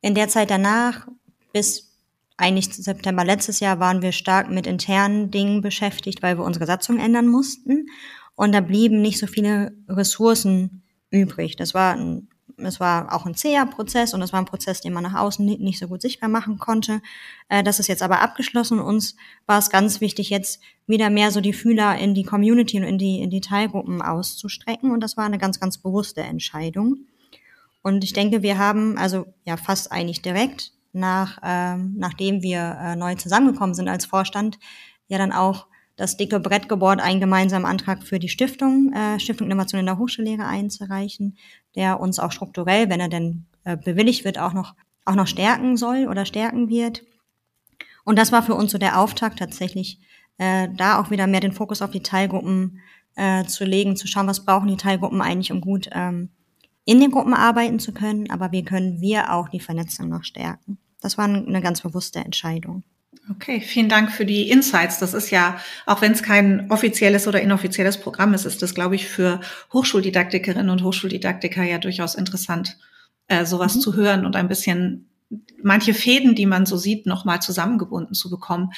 In 0.00 0.14
der 0.14 0.28
Zeit 0.28 0.50
danach 0.50 1.06
bis 1.52 1.92
eigentlich 2.38 2.74
September 2.74 3.24
letztes 3.24 3.60
Jahr 3.60 3.80
waren 3.80 4.02
wir 4.02 4.12
stark 4.12 4.50
mit 4.50 4.66
internen 4.66 5.30
Dingen 5.30 5.60
beschäftigt, 5.60 6.22
weil 6.22 6.38
wir 6.38 6.44
unsere 6.44 6.66
Satzung 6.66 6.98
ändern 6.98 7.28
mussten. 7.28 7.86
Und 8.34 8.52
da 8.52 8.60
blieben 8.60 9.00
nicht 9.00 9.18
so 9.18 9.26
viele 9.26 9.72
Ressourcen 9.88 10.82
übrig. 11.10 11.56
Das 11.56 11.74
war 11.74 11.94
ein 11.94 12.28
es 12.58 12.80
war 12.80 13.12
auch 13.12 13.26
ein 13.26 13.34
zäher 13.34 13.66
Prozess 13.66 14.14
und 14.14 14.22
es 14.22 14.32
war 14.32 14.40
ein 14.40 14.46
Prozess, 14.46 14.80
den 14.80 14.92
man 14.92 15.02
nach 15.02 15.14
außen 15.14 15.44
nicht 15.44 15.78
so 15.78 15.88
gut 15.88 16.00
sichtbar 16.00 16.28
machen 16.28 16.58
konnte. 16.58 17.02
Äh, 17.48 17.62
das 17.62 17.80
ist 17.80 17.88
jetzt 17.88 18.02
aber 18.02 18.20
abgeschlossen. 18.20 18.80
Uns 18.80 19.16
war 19.46 19.58
es 19.58 19.70
ganz 19.70 20.00
wichtig, 20.00 20.30
jetzt 20.30 20.60
wieder 20.86 21.10
mehr 21.10 21.30
so 21.30 21.40
die 21.40 21.52
Fühler 21.52 21.98
in 21.98 22.14
die 22.14 22.24
Community 22.24 22.78
und 22.78 22.84
in 22.84 22.98
die, 22.98 23.20
in 23.20 23.30
die 23.30 23.40
Teilgruppen 23.40 24.00
auszustrecken. 24.00 24.90
Und 24.90 25.00
das 25.00 25.16
war 25.16 25.24
eine 25.24 25.38
ganz, 25.38 25.60
ganz 25.60 25.78
bewusste 25.78 26.22
Entscheidung. 26.22 27.06
Und 27.82 28.02
ich 28.04 28.12
denke, 28.12 28.42
wir 28.42 28.58
haben 28.58 28.96
also 28.96 29.26
ja 29.44 29.56
fast 29.56 29.92
eigentlich 29.92 30.22
direkt 30.22 30.72
nach, 30.92 31.38
ähm, 31.42 31.94
nachdem 31.98 32.42
wir 32.42 32.78
äh, 32.80 32.96
neu 32.96 33.16
zusammengekommen 33.16 33.74
sind 33.74 33.88
als 33.88 34.06
Vorstand, 34.06 34.58
ja 35.08 35.18
dann 35.18 35.32
auch 35.32 35.66
das 35.96 36.16
dicke 36.16 36.40
Brett 36.40 36.68
gebohrt, 36.68 37.00
einen 37.00 37.20
gemeinsamen 37.20 37.64
Antrag 37.64 38.02
für 38.02 38.18
die 38.18 38.28
Stiftung, 38.28 38.92
äh, 38.92 39.18
Stiftung 39.18 39.46
Innovation 39.46 39.80
in 39.80 39.86
der 39.86 39.98
Hochschullehre 39.98 40.44
einzureichen, 40.44 41.36
der 41.74 42.00
uns 42.00 42.18
auch 42.18 42.32
strukturell, 42.32 42.88
wenn 42.90 43.00
er 43.00 43.08
denn 43.08 43.46
äh, 43.64 43.76
bewilligt 43.76 44.24
wird, 44.24 44.38
auch 44.38 44.52
noch, 44.52 44.74
auch 45.04 45.14
noch 45.14 45.26
stärken 45.26 45.76
soll 45.76 46.06
oder 46.08 46.26
stärken 46.26 46.68
wird. 46.68 47.02
Und 48.04 48.18
das 48.18 48.30
war 48.30 48.42
für 48.42 48.54
uns 48.54 48.70
so 48.72 48.78
der 48.78 49.00
Auftakt 49.00 49.38
tatsächlich, 49.38 49.98
äh, 50.38 50.68
da 50.76 51.00
auch 51.00 51.10
wieder 51.10 51.26
mehr 51.26 51.40
den 51.40 51.52
Fokus 51.52 51.80
auf 51.80 51.90
die 51.90 52.02
Teilgruppen 52.02 52.80
äh, 53.16 53.44
zu 53.44 53.64
legen, 53.64 53.96
zu 53.96 54.06
schauen, 54.06 54.26
was 54.26 54.44
brauchen 54.44 54.68
die 54.68 54.76
Teilgruppen 54.76 55.22
eigentlich, 55.22 55.50
um 55.50 55.62
gut 55.62 55.88
ähm, 55.92 56.28
in 56.84 57.00
den 57.00 57.10
Gruppen 57.10 57.34
arbeiten 57.34 57.80
zu 57.80 57.92
können, 57.92 58.30
aber 58.30 58.52
wie 58.52 58.64
können 58.64 59.00
wir 59.00 59.32
auch 59.32 59.48
die 59.48 59.60
Vernetzung 59.60 60.08
noch 60.08 60.24
stärken. 60.24 60.78
Das 61.00 61.18
war 61.18 61.24
eine 61.24 61.60
ganz 61.60 61.80
bewusste 61.80 62.20
Entscheidung. 62.20 62.84
Okay, 63.30 63.60
vielen 63.60 63.88
Dank 63.88 64.12
für 64.12 64.24
die 64.24 64.50
Insights. 64.50 64.98
Das 64.98 65.14
ist 65.14 65.30
ja, 65.30 65.60
auch 65.84 66.00
wenn 66.00 66.12
es 66.12 66.22
kein 66.22 66.70
offizielles 66.70 67.26
oder 67.26 67.40
inoffizielles 67.40 67.98
Programm 67.98 68.34
ist, 68.34 68.44
ist 68.44 68.62
das, 68.62 68.74
glaube 68.74 68.94
ich, 68.94 69.08
für 69.08 69.40
Hochschuldidaktikerinnen 69.72 70.70
und 70.70 70.82
Hochschuldidaktiker 70.82 71.62
ja 71.62 71.78
durchaus 71.78 72.14
interessant, 72.14 72.78
äh, 73.28 73.44
sowas 73.44 73.76
mhm. 73.76 73.80
zu 73.80 73.94
hören 73.94 74.26
und 74.26 74.36
ein 74.36 74.48
bisschen 74.48 75.08
manche 75.62 75.94
Fäden, 75.94 76.34
die 76.34 76.46
man 76.46 76.66
so 76.66 76.76
sieht, 76.76 77.06
nochmal 77.06 77.42
zusammengebunden 77.42 78.14
zu 78.14 78.30
bekommen. 78.30 78.70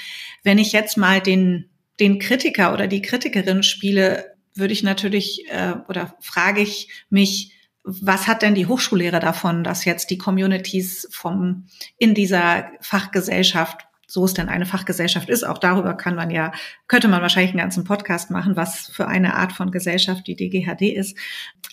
Wenn 0.43 0.59
ich 0.59 0.73
jetzt 0.73 0.97
mal 0.97 1.21
den, 1.21 1.69
den 2.01 2.19
Kritiker 2.19 2.73
oder 2.73 2.87
die 2.87 3.03
Kritikerin 3.03 3.63
spiele, 3.63 4.35
würde 4.55 4.73
ich 4.73 4.83
natürlich 4.83 5.45
äh, 5.51 5.75
oder 5.89 6.17
frage 6.21 6.63
ich 6.63 6.89
mich, 7.11 7.53
was 7.85 8.27
hat 8.27 8.43
denn 8.43 8.55
die 8.55 8.67
Hochschullehre 8.67 9.21
davon, 9.21 9.65
dass 9.65 9.85
jetzt 9.85 10.11
die 10.11 10.19
Communities 10.19 11.09
vom 11.11 11.67
in 11.97 12.15
dieser 12.15 12.71
Fachgesellschaft 12.81 13.88
so 14.11 14.25
es 14.25 14.35
denn 14.35 14.49
eine 14.49 14.67
Fachgesellschaft 14.67 15.29
ist. 15.29 15.45
Auch 15.45 15.59
darüber 15.59 15.95
kann 15.95 16.15
man 16.15 16.31
ja, 16.31 16.53
könnte 16.89 17.09
man 17.09 17.21
wahrscheinlich 17.21 17.53
einen 17.53 17.61
ganzen 17.61 17.85
Podcast 17.85 18.31
machen, 18.31 18.57
was 18.57 18.89
für 18.89 19.07
eine 19.07 19.35
Art 19.35 19.53
von 19.53 19.71
Gesellschaft 19.71 20.27
die 20.27 20.35
DGHD 20.35 20.83
ist. 20.83 21.17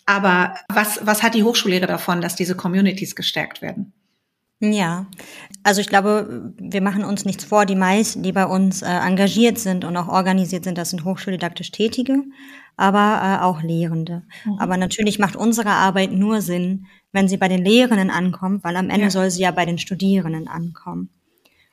Aber 0.06 0.56
was, 0.68 1.00
was 1.06 1.24
hat 1.24 1.34
die 1.34 1.44
Hochschullehre 1.44 1.88
davon, 1.88 2.22
dass 2.22 2.36
diese 2.36 2.56
Communities 2.56 3.16
gestärkt 3.16 3.62
werden? 3.62 3.94
Ja, 4.60 5.08
also 5.64 5.82
ich 5.82 5.88
glaube, 5.88 6.54
wir 6.58 6.82
machen 6.82 7.04
uns 7.04 7.26
nichts 7.26 7.46
vor. 7.46 7.66
Die 7.66 7.76
meisten, 7.76 8.24
die 8.24 8.32
bei 8.32 8.46
uns 8.46 8.82
äh, 8.82 8.88
engagiert 8.88 9.58
sind 9.58 9.86
und 9.86 9.96
auch 9.98 10.08
organisiert 10.08 10.64
sind, 10.64 10.78
das 10.78 10.90
sind 10.90 11.04
hochschuldidaktisch 11.04 11.72
Tätige, 11.72 12.24
aber 12.78 13.22
äh, 13.22 13.44
auch 13.44 13.62
Lehrende. 13.62 14.24
Mhm. 14.46 14.60
Aber 14.60 14.78
natürlich 14.78 15.20
macht 15.20 15.36
unsere 15.36 15.70
Arbeit 15.70 16.12
nur 16.12 16.42
Sinn, 16.42 16.86
wenn 17.12 17.28
sie 17.28 17.38
bei 17.38 17.48
den 17.48 17.64
Lehrenden 17.64 18.10
ankommt, 18.10 18.64
weil 18.64 18.78
am 18.78 18.90
Ende 18.90 19.06
ja. 19.06 19.10
soll 19.10 19.30
sie 19.30 19.44
ja 19.44 19.52
bei 19.52 19.66
den 19.66 19.78
Studierenden 19.78 20.48
ankommen. 20.48 21.10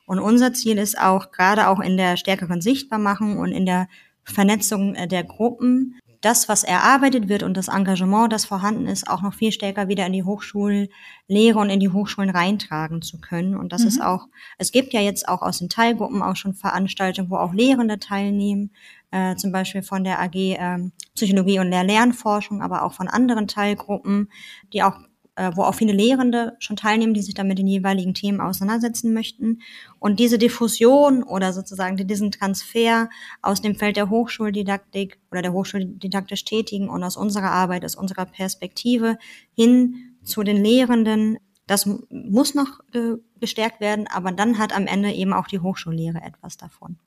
Und 0.06 0.18
unser 0.18 0.52
Ziel 0.52 0.78
ist 0.78 0.98
auch, 0.98 1.30
gerade 1.30 1.68
auch 1.68 1.80
in 1.80 1.96
der 1.96 2.16
stärkeren 2.16 2.60
Sichtbarmachung 2.60 3.38
und 3.38 3.52
in 3.52 3.66
der 3.66 3.88
Vernetzung 4.24 4.94
äh, 4.94 5.08
der 5.08 5.24
Gruppen, 5.24 5.98
das, 6.22 6.48
was 6.48 6.62
erarbeitet 6.62 7.28
wird 7.28 7.42
und 7.42 7.56
das 7.56 7.66
Engagement, 7.66 8.32
das 8.32 8.44
vorhanden 8.44 8.86
ist, 8.86 9.10
auch 9.10 9.22
noch 9.22 9.34
viel 9.34 9.50
stärker 9.50 9.88
wieder 9.88 10.06
in 10.06 10.12
die 10.12 10.22
Hochschullehre 10.22 11.58
und 11.58 11.68
in 11.68 11.80
die 11.80 11.88
Hochschulen 11.88 12.30
reintragen 12.30 13.02
zu 13.02 13.20
können. 13.20 13.56
Und 13.56 13.72
das 13.72 13.82
mhm. 13.82 13.88
ist 13.88 14.02
auch, 14.02 14.28
es 14.56 14.70
gibt 14.70 14.92
ja 14.92 15.00
jetzt 15.00 15.28
auch 15.28 15.42
aus 15.42 15.58
den 15.58 15.68
Teilgruppen 15.68 16.22
auch 16.22 16.36
schon 16.36 16.54
Veranstaltungen, 16.54 17.28
wo 17.28 17.36
auch 17.36 17.52
Lehrende 17.52 17.98
teilnehmen, 17.98 18.70
äh, 19.10 19.34
zum 19.34 19.50
Beispiel 19.50 19.82
von 19.82 20.04
der 20.04 20.20
AG 20.20 20.34
äh, 20.34 20.78
Psychologie 21.16 21.58
und 21.58 21.70
Lehr-Lernforschung, 21.70 22.62
aber 22.62 22.84
auch 22.84 22.92
von 22.92 23.08
anderen 23.08 23.48
Teilgruppen, 23.48 24.30
die 24.72 24.84
auch 24.84 25.00
äh, 25.42 25.56
wo 25.56 25.64
auch 25.64 25.74
viele 25.74 25.92
Lehrende 25.92 26.56
schon 26.60 26.76
teilnehmen, 26.76 27.14
die 27.14 27.22
sich 27.22 27.34
dann 27.34 27.48
mit 27.48 27.58
den 27.58 27.66
jeweiligen 27.66 28.14
Themen 28.14 28.40
auseinandersetzen 28.40 29.12
möchten. 29.12 29.60
Und 29.98 30.20
diese 30.20 30.38
Diffusion 30.38 31.24
oder 31.24 31.52
sozusagen 31.52 31.96
diesen 31.96 32.30
Transfer 32.30 33.10
aus 33.40 33.60
dem 33.60 33.74
Feld 33.74 33.96
der 33.96 34.08
Hochschuldidaktik 34.08 35.18
oder 35.32 35.42
der 35.42 35.52
hochschuldidaktisch 35.52 36.44
Tätigen 36.44 36.88
und 36.88 37.02
aus 37.02 37.16
unserer 37.16 37.50
Arbeit, 37.50 37.84
aus 37.84 37.96
unserer 37.96 38.24
Perspektive 38.24 39.18
hin 39.56 40.16
zu 40.22 40.44
den 40.44 40.62
Lehrenden, 40.62 41.38
das 41.66 41.88
muss 42.10 42.54
noch 42.54 42.78
äh, 42.94 43.14
gestärkt 43.40 43.80
werden, 43.80 44.06
aber 44.06 44.30
dann 44.30 44.58
hat 44.58 44.72
am 44.72 44.86
Ende 44.86 45.10
eben 45.10 45.32
auch 45.32 45.48
die 45.48 45.58
Hochschullehre 45.58 46.22
etwas 46.22 46.56
davon. 46.56 46.98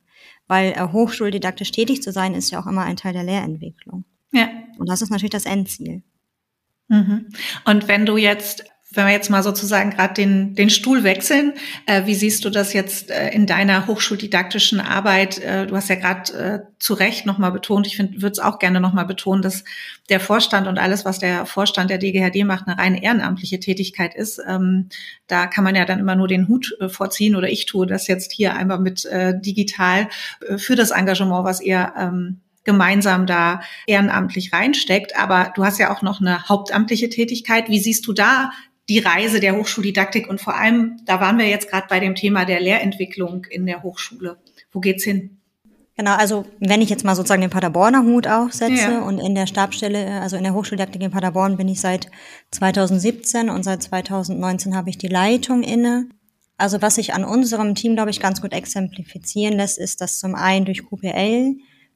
Weil 0.47 0.73
äh, 0.73 0.87
hochschuldidaktisch 0.91 1.71
tätig 1.71 2.03
zu 2.03 2.11
sein, 2.11 2.33
ist 2.33 2.51
ja 2.51 2.61
auch 2.61 2.67
immer 2.67 2.83
ein 2.83 2.97
Teil 2.97 3.13
der 3.13 3.23
Lehrentwicklung. 3.23 4.03
Ja. 4.33 4.49
Und 4.77 4.89
das 4.89 5.01
ist 5.01 5.09
natürlich 5.09 5.31
das 5.31 5.45
Endziel. 5.45 6.03
Mhm. 6.87 7.27
Und 7.65 7.87
wenn 7.87 8.05
du 8.05 8.17
jetzt 8.17 8.63
wenn 8.95 9.05
wir 9.05 9.13
jetzt 9.13 9.29
mal 9.29 9.43
sozusagen 9.43 9.91
gerade 9.91 10.13
den, 10.13 10.55
den 10.55 10.69
Stuhl 10.69 11.03
wechseln, 11.03 11.53
äh, 11.85 12.05
wie 12.05 12.15
siehst 12.15 12.45
du 12.45 12.49
das 12.49 12.73
jetzt 12.73 13.11
äh, 13.11 13.29
in 13.29 13.45
deiner 13.45 13.87
hochschuldidaktischen 13.87 14.79
Arbeit? 14.79 15.39
Äh, 15.39 15.67
du 15.67 15.75
hast 15.75 15.89
ja 15.89 15.95
gerade 15.95 16.33
äh, 16.33 16.59
zu 16.79 16.93
Recht 16.93 17.25
nochmal 17.25 17.51
betont, 17.51 17.87
ich 17.87 17.99
würde 17.99 18.31
es 18.31 18.39
auch 18.39 18.59
gerne 18.59 18.79
nochmal 18.79 19.05
betonen, 19.05 19.41
dass 19.41 19.63
der 20.09 20.19
Vorstand 20.19 20.67
und 20.67 20.77
alles, 20.77 21.05
was 21.05 21.19
der 21.19 21.45
Vorstand 21.45 21.89
der 21.89 21.97
DGHD 21.97 22.45
macht, 22.45 22.67
eine 22.67 22.77
rein 22.77 22.95
ehrenamtliche 22.95 23.59
Tätigkeit 23.59 24.15
ist. 24.15 24.41
Ähm, 24.47 24.89
da 25.27 25.47
kann 25.47 25.63
man 25.63 25.75
ja 25.75 25.85
dann 25.85 25.99
immer 25.99 26.15
nur 26.15 26.27
den 26.27 26.47
Hut 26.47 26.75
äh, 26.79 26.89
vorziehen 26.89 27.35
oder 27.35 27.49
ich 27.49 27.65
tue 27.65 27.87
das 27.87 28.07
jetzt 28.07 28.31
hier 28.31 28.55
einmal 28.55 28.79
mit 28.79 29.05
äh, 29.05 29.39
digital 29.39 30.07
für 30.57 30.75
das 30.75 30.91
Engagement, 30.91 31.43
was 31.43 31.61
ihr 31.61 31.93
ähm, 31.97 32.41
gemeinsam 32.65 33.25
da 33.25 33.61
ehrenamtlich 33.87 34.51
reinsteckt. 34.51 35.15
Aber 35.15 35.53
du 35.55 35.63
hast 35.63 35.79
ja 35.79 35.95
auch 35.95 36.01
noch 36.01 36.19
eine 36.19 36.49
hauptamtliche 36.49 37.09
Tätigkeit. 37.09 37.69
Wie 37.69 37.79
siehst 37.79 38.05
du 38.05 38.13
da 38.13 38.51
die 38.89 38.99
Reise 38.99 39.39
der 39.39 39.55
Hochschuldidaktik 39.55 40.29
und 40.29 40.41
vor 40.41 40.55
allem, 40.55 40.99
da 41.05 41.19
waren 41.19 41.37
wir 41.37 41.47
jetzt 41.47 41.69
gerade 41.69 41.87
bei 41.89 41.99
dem 41.99 42.15
Thema 42.15 42.45
der 42.45 42.59
Lehrentwicklung 42.59 43.45
in 43.49 43.65
der 43.65 43.81
Hochschule. 43.81 44.37
Wo 44.71 44.79
geht's 44.79 45.03
hin? 45.03 45.37
Genau, 45.97 46.15
also 46.15 46.45
wenn 46.59 46.81
ich 46.81 46.89
jetzt 46.89 47.05
mal 47.05 47.15
sozusagen 47.15 47.41
den 47.41 47.49
Paderborner 47.49 48.03
Hut 48.03 48.27
aufsetze 48.27 48.91
ja. 48.91 49.01
und 49.01 49.17
in 49.17 49.33
der 49.33 49.47
Stabsstelle, 49.47 50.19
also 50.21 50.35
in 50.35 50.43
der 50.43 50.53
Hochschuldidaktik 50.53 51.01
in 51.01 51.11
Paderborn 51.11 51.55
bin 51.55 51.69
ich 51.69 51.79
seit 51.79 52.11
2017 52.51 53.49
und 53.49 53.63
seit 53.63 53.81
2019 53.81 54.75
habe 54.75 54.89
ich 54.89 54.97
die 54.97 55.07
Leitung 55.07 55.63
inne. 55.63 56.09
Also 56.57 56.81
was 56.81 56.95
sich 56.95 57.13
an 57.13 57.23
unserem 57.23 57.75
Team, 57.75 57.95
glaube 57.95 58.09
ich, 58.09 58.19
ganz 58.19 58.41
gut 58.41 58.51
exemplifizieren 58.51 59.55
lässt, 59.55 59.77
ist, 59.77 60.01
dass 60.01 60.19
zum 60.19 60.35
einen 60.35 60.65
durch 60.65 60.85
QPL 60.85 61.55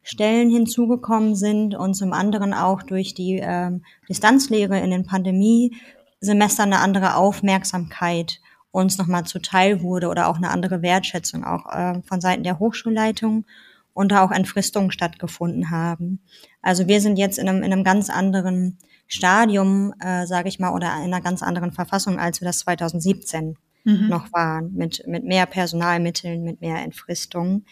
Stellen 0.10 0.50
hinzugekommen 0.50 1.36
sind 1.36 1.76
und 1.76 1.94
zum 1.94 2.14
anderen 2.14 2.56
auch 2.56 2.82
durch 2.82 3.14
die 3.14 3.40
ähm, 3.44 3.84
Distanzlehre 4.10 4.80
in 4.80 4.90
den 4.90 5.06
Pandemiesemestern 5.06 6.74
eine 6.74 6.80
andere 6.80 7.14
Aufmerksamkeit 7.16 8.40
uns 8.72 8.98
nochmal 8.98 9.26
zuteil 9.26 9.84
wurde 9.84 10.08
oder 10.08 10.28
auch 10.28 10.38
eine 10.38 10.50
andere 10.50 10.82
Wertschätzung 10.82 11.44
auch 11.44 11.72
äh, 11.72 12.02
von 12.02 12.22
Seiten 12.22 12.42
der 12.42 12.58
Hochschulleitung 12.58 13.46
und 13.94 14.12
da 14.12 14.24
auch 14.24 14.32
Entfristungen 14.32 14.90
stattgefunden 14.90 15.70
haben. 15.70 16.22
Also 16.64 16.88
wir 16.88 17.02
sind 17.02 17.20
jetzt 17.20 17.38
in 17.38 17.48
einem, 17.48 17.62
in 17.62 17.72
einem 17.72 17.84
ganz 17.84 18.10
anderen 18.10 18.80
Stadium, 19.08 19.94
äh, 20.00 20.26
sage 20.26 20.50
ich 20.50 20.58
mal, 20.58 20.74
oder 20.74 20.88
in 20.98 21.14
einer 21.14 21.22
ganz 21.22 21.44
anderen 21.44 21.72
Verfassung, 21.72 22.18
als 22.18 22.42
wir 22.42 22.48
das 22.48 22.60
2017 22.60 23.58
mhm. 23.84 24.08
noch 24.08 24.34
waren, 24.34 24.74
mit, 24.74 25.06
mit 25.06 25.24
mehr 25.24 25.46
Personalmitteln, 25.46 26.44
mit 26.44 26.62
mehr 26.62 26.78
Entfristungen 26.78 27.66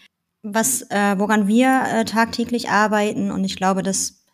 was, 0.54 0.82
äh, 0.90 1.18
woran 1.18 1.46
wir 1.46 1.84
äh, 1.92 2.04
tagtäglich 2.04 2.70
arbeiten, 2.70 3.30
und 3.30 3.44
ich 3.44 3.56
glaube, 3.56 3.82
dass 3.82 4.24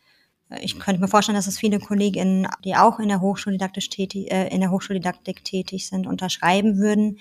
äh, 0.51 0.61
ich 0.61 0.79
könnte 0.79 1.01
mir 1.01 1.09
vorstellen, 1.09 1.37
dass 1.37 1.47
es 1.47 1.59
viele 1.59 1.79
Kolleginnen, 1.79 2.47
die 2.65 2.77
auch 2.77 2.99
in 2.99 3.09
der 3.09 3.21
Hochschuldidaktik 3.21 3.91
tätig, 3.91 4.31
äh, 4.31 4.49
in 4.49 4.61
der 4.61 4.71
Hochschuldidaktik 4.71 5.45
tätig 5.45 5.89
sind, 5.89 6.07
unterschreiben 6.07 6.79
würden, 6.79 7.19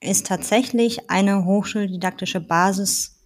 ist 0.00 0.26
tatsächlich 0.26 1.10
eine 1.10 1.44
hochschuldidaktische 1.44 2.40
Basis 2.40 3.20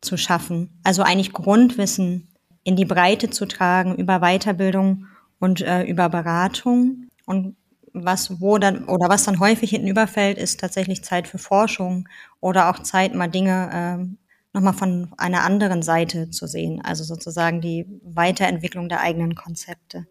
zu 0.00 0.16
schaffen. 0.16 0.80
Also 0.82 1.02
eigentlich 1.02 1.32
Grundwissen 1.32 2.28
in 2.64 2.76
die 2.76 2.84
Breite 2.84 3.30
zu 3.30 3.46
tragen 3.46 3.96
über 3.96 4.20
Weiterbildung 4.20 5.06
und 5.38 5.60
äh, 5.60 5.82
über 5.82 6.08
Beratung. 6.08 7.08
Und 7.26 7.56
was 7.92 8.40
wo 8.40 8.58
dann 8.58 8.84
oder 8.84 9.08
was 9.08 9.24
dann 9.24 9.40
häufig 9.40 9.70
hinten 9.70 9.88
überfällt, 9.88 10.38
ist 10.38 10.60
tatsächlich 10.60 11.04
Zeit 11.04 11.28
für 11.28 11.38
Forschung 11.38 12.08
oder 12.40 12.70
auch 12.70 12.78
Zeit, 12.78 13.14
mal 13.14 13.28
Dinge 13.28 14.08
äh, 14.08 14.21
nochmal 14.52 14.74
von 14.74 15.12
einer 15.16 15.42
anderen 15.42 15.82
Seite 15.82 16.30
zu 16.30 16.46
sehen, 16.46 16.80
also 16.82 17.04
sozusagen 17.04 17.60
die 17.60 17.86
Weiterentwicklung 18.02 18.88
der 18.88 19.00
eigenen 19.00 19.34
Konzepte. 19.34 20.06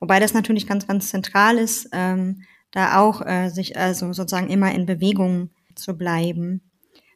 Wobei 0.00 0.18
das 0.18 0.34
natürlich 0.34 0.66
ganz, 0.66 0.86
ganz 0.86 1.10
zentral 1.10 1.58
ist, 1.58 1.88
ähm, 1.92 2.42
da 2.70 3.00
auch 3.00 3.24
äh, 3.24 3.50
sich 3.50 3.76
also 3.76 4.12
sozusagen 4.12 4.48
immer 4.48 4.72
in 4.72 4.86
Bewegung 4.86 5.50
zu 5.74 5.96
bleiben. 5.96 6.62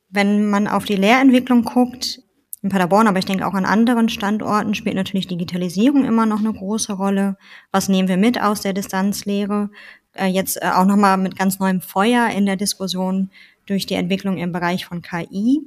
Wenn 0.09 0.49
man 0.49 0.68
auf 0.68 0.85
die 0.85 0.97
Lehrentwicklung 0.97 1.64
guckt, 1.64 2.21
in 2.62 2.71
Paderborn, 2.71 3.06
aber 3.06 3.18
ich 3.18 3.25
denke 3.25 3.47
auch 3.47 3.54
an 3.54 3.64
anderen 3.64 4.09
Standorten 4.09 4.75
spielt 4.75 4.97
natürlich 4.97 5.26
Digitalisierung 5.26 6.04
immer 6.04 6.26
noch 6.26 6.40
eine 6.40 6.52
große 6.52 6.92
Rolle. 6.92 7.37
Was 7.71 7.88
nehmen 7.88 8.09
wir 8.09 8.16
mit 8.16 8.40
aus 8.40 8.61
der 8.61 8.73
Distanzlehre? 8.73 9.71
Äh, 10.12 10.26
jetzt 10.26 10.61
äh, 10.62 10.71
auch 10.75 10.85
nochmal 10.85 11.16
mit 11.16 11.38
ganz 11.38 11.59
neuem 11.59 11.80
Feuer 11.80 12.28
in 12.28 12.47
der 12.47 12.56
Diskussion 12.56 13.30
durch 13.66 13.87
die 13.87 13.95
Entwicklung 13.95 14.38
im 14.38 14.52
Bereich 14.52 14.87
von 14.87 15.02
KI. 15.02 15.61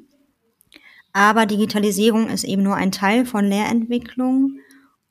Aber 1.13 1.45
Digitalisierung 1.45 2.29
ist 2.29 2.43
eben 2.43 2.63
nur 2.63 2.75
ein 2.75 2.91
Teil 2.91 3.25
von 3.25 3.45
Lehrentwicklung 3.45 4.59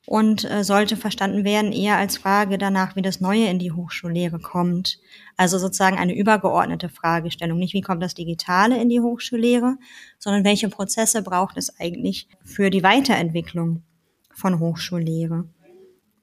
und 0.09 0.49
äh, 0.49 0.63
sollte 0.63 0.97
verstanden 0.97 1.43
werden 1.43 1.71
eher 1.71 1.97
als 1.97 2.17
Frage 2.17 2.57
danach, 2.57 2.95
wie 2.95 3.03
das 3.03 3.21
Neue 3.21 3.45
in 3.47 3.59
die 3.59 3.71
Hochschullehre 3.71 4.39
kommt. 4.39 4.99
Also 5.37 5.59
sozusagen 5.59 5.97
eine 5.97 6.15
übergeordnete 6.15 6.89
Fragestellung. 6.89 7.59
Nicht, 7.59 7.75
wie 7.75 7.81
kommt 7.81 8.01
das 8.01 8.15
Digitale 8.15 8.81
in 8.81 8.89
die 8.89 9.01
Hochschullehre, 9.01 9.77
sondern 10.17 10.43
welche 10.43 10.69
Prozesse 10.69 11.21
braucht 11.21 11.57
es 11.57 11.79
eigentlich 11.79 12.27
für 12.43 12.71
die 12.71 12.81
Weiterentwicklung 12.81 13.83
von 14.33 14.59
Hochschullehre. 14.59 15.45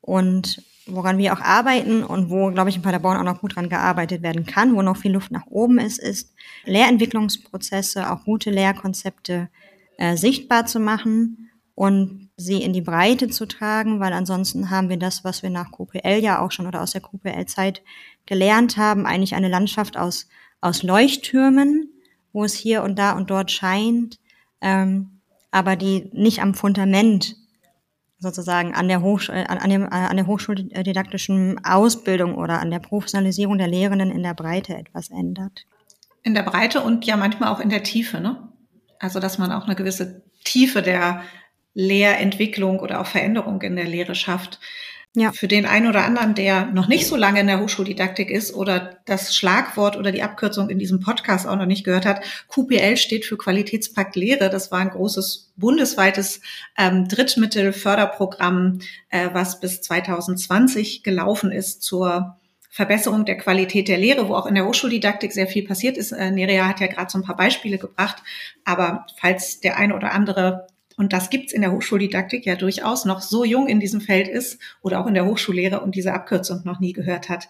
Und 0.01 0.65
woran 0.87 1.19
wir 1.19 1.33
auch 1.33 1.41
arbeiten 1.41 2.03
und 2.03 2.31
wo, 2.31 2.51
glaube 2.51 2.71
ich, 2.71 2.77
in 2.77 2.83
Paderborn 2.83 3.19
auch 3.19 3.33
noch 3.33 3.41
gut 3.41 3.57
dran 3.57 3.69
gearbeitet 3.69 4.23
werden 4.23 4.47
kann, 4.47 4.75
wo 4.75 4.83
noch 4.83 4.97
viel 4.97 5.13
Luft 5.13 5.31
nach 5.31 5.47
oben 5.47 5.79
ist, 5.79 5.99
ist 5.99 6.33
Lehrentwicklungsprozesse, 6.65 8.11
auch 8.11 8.25
gute 8.25 8.51
Lehrkonzepte 8.51 9.49
äh, 9.99 10.17
sichtbar 10.17 10.67
zu 10.67 10.81
machen 10.81 11.51
und 11.75 12.31
sie 12.37 12.63
in 12.63 12.73
die 12.73 12.83
Breite 12.83 13.29
zu 13.29 13.47
tragen, 13.47 14.01
weil 14.01 14.13
ansonsten 14.13 14.71
haben 14.71 14.89
wir 14.89 14.99
das, 14.99 15.25
was 15.25 15.43
wir 15.43 15.51
nach 15.51 15.71
QPL 15.73 16.21
ja 16.21 16.41
auch 16.41 16.53
schon 16.53 16.67
oder 16.67 16.83
aus 16.83 16.93
der 16.93 17.01
QPL-Zeit 17.01 17.83
gelernt 18.27 18.77
haben, 18.77 19.07
eigentlich 19.07 19.35
eine 19.35 19.49
Landschaft 19.49 19.97
aus, 19.97 20.29
aus 20.61 20.83
Leuchttürmen, 20.83 21.91
wo 22.33 22.45
es 22.45 22.55
hier 22.55 22.83
und 22.83 22.99
da 22.99 23.13
und 23.13 23.31
dort 23.31 23.51
scheint, 23.51 24.19
ähm, 24.61 25.21
aber 25.51 25.77
die 25.77 26.11
nicht 26.13 26.43
am 26.43 26.55
Fundament 26.55 27.37
sozusagen 28.19 28.75
an 28.75 28.89
der, 28.89 29.03
Hochsch 29.03 29.29
äh, 29.29 29.45
an, 29.47 29.71
dem, 29.71 29.85
äh, 29.85 29.89
an 29.89 30.17
der 30.17 30.27
hochschuldidaktischen 30.27 31.65
Ausbildung 31.65 32.35
oder 32.35 32.61
an 32.61 32.71
der 32.71 32.79
Professionalisierung 32.79 33.59
der 33.59 33.69
Lehrenden 33.69 34.11
in 34.11 34.23
der 34.23 34.35
Breite 34.35 34.77
etwas 34.77 35.11
ändert. 35.11 35.67
In 36.23 36.35
der 36.35 36.43
Breite 36.43 36.83
und 36.83 37.05
ja 37.07 37.17
manchmal 37.17 37.51
auch 37.51 37.61
in 37.61 37.69
der 37.71 37.83
Tiefe, 37.83 38.21
ne? 38.21 38.49
Also 38.99 39.21
dass 39.21 39.39
man 39.39 39.53
auch 39.53 39.67
eine 39.67 39.77
gewisse 39.77 40.23
Tiefe 40.45 40.83
der 40.83 41.23
Lehrentwicklung 41.75 42.81
oder 42.81 43.01
auch 43.01 43.07
Veränderung 43.07 43.61
in 43.63 43.77
der 43.77 43.85
Lehre 43.85 44.15
schafft. 44.15 44.59
Ja. 45.19 45.33
Für 45.33 45.49
den 45.49 45.65
einen 45.65 45.87
oder 45.87 46.05
anderen, 46.05 46.35
der 46.35 46.67
noch 46.67 46.89
nicht 46.89 47.07
so 47.07 47.17
lange 47.17 47.41
in 47.41 47.47
der 47.47 47.61
Hochschuldidaktik 47.61 48.31
ist 48.31 48.55
oder 48.55 48.99
das 49.07 49.35
Schlagwort 49.35 49.97
oder 49.97 50.13
die 50.13 50.23
Abkürzung 50.23 50.69
in 50.69 50.79
diesem 50.79 51.01
Podcast 51.01 51.47
auch 51.47 51.57
noch 51.57 51.65
nicht 51.65 51.85
gehört 51.85 52.05
hat, 52.05 52.21
QPL 52.49 52.99
steht 52.99 53.25
für 53.25 53.39
Qualitätspakt 53.39 54.15
Lehre. 54.15 54.51
Das 54.51 54.71
war 54.71 54.81
ein 54.81 54.91
großes 54.91 55.55
bundesweites 55.57 56.43
ähm, 56.77 57.09
Drittmittelförderprogramm, 57.09 58.81
äh, 59.09 59.31
was 59.33 59.59
bis 59.59 59.81
2020 59.81 61.03
gelaufen 61.03 61.51
ist 61.51 61.83
zur 61.83 62.37
Verbesserung 62.77 63.25
der 63.25 63.39
Qualität 63.39 63.89
der 63.89 63.97
Lehre, 63.97 64.29
wo 64.29 64.35
auch 64.35 64.45
in 64.45 64.55
der 64.55 64.67
Hochschuldidaktik 64.67 65.33
sehr 65.33 65.47
viel 65.47 65.67
passiert 65.67 65.97
ist. 65.97 66.13
Äh, 66.13 66.31
Nerea 66.31 66.69
hat 66.69 66.79
ja 66.81 66.89
gerade 66.89 67.11
so 67.11 67.17
ein 67.17 67.25
paar 67.25 67.39
Beispiele 67.39 67.79
gebracht, 67.79 68.23
aber 68.67 69.07
falls 69.19 69.61
der 69.61 69.79
eine 69.79 69.97
oder 69.97 70.13
andere 70.13 70.67
und 70.99 71.15
das 71.15 71.31
gibt's 71.31 71.55
in 71.55 71.63
der 71.63 71.73
Hochschuldidaktik 71.73 72.45
ja 72.45 72.55
durchaus 72.55 73.07
noch 73.07 73.23
so 73.23 73.45
jung 73.45 73.67
in 73.67 73.81
diesem 73.81 74.03
Feld 74.03 74.29
ist 74.29 74.61
oder 74.83 75.01
auch 75.01 75.07
in 75.07 75.15
der 75.15 75.25
Hochschullehre 75.25 75.81
und 75.81 75.95
diese 75.95 76.13
Abkürzung 76.13 76.65
noch 76.65 76.79
nie 76.79 76.93
gehört 76.93 77.31
hat. 77.31 77.49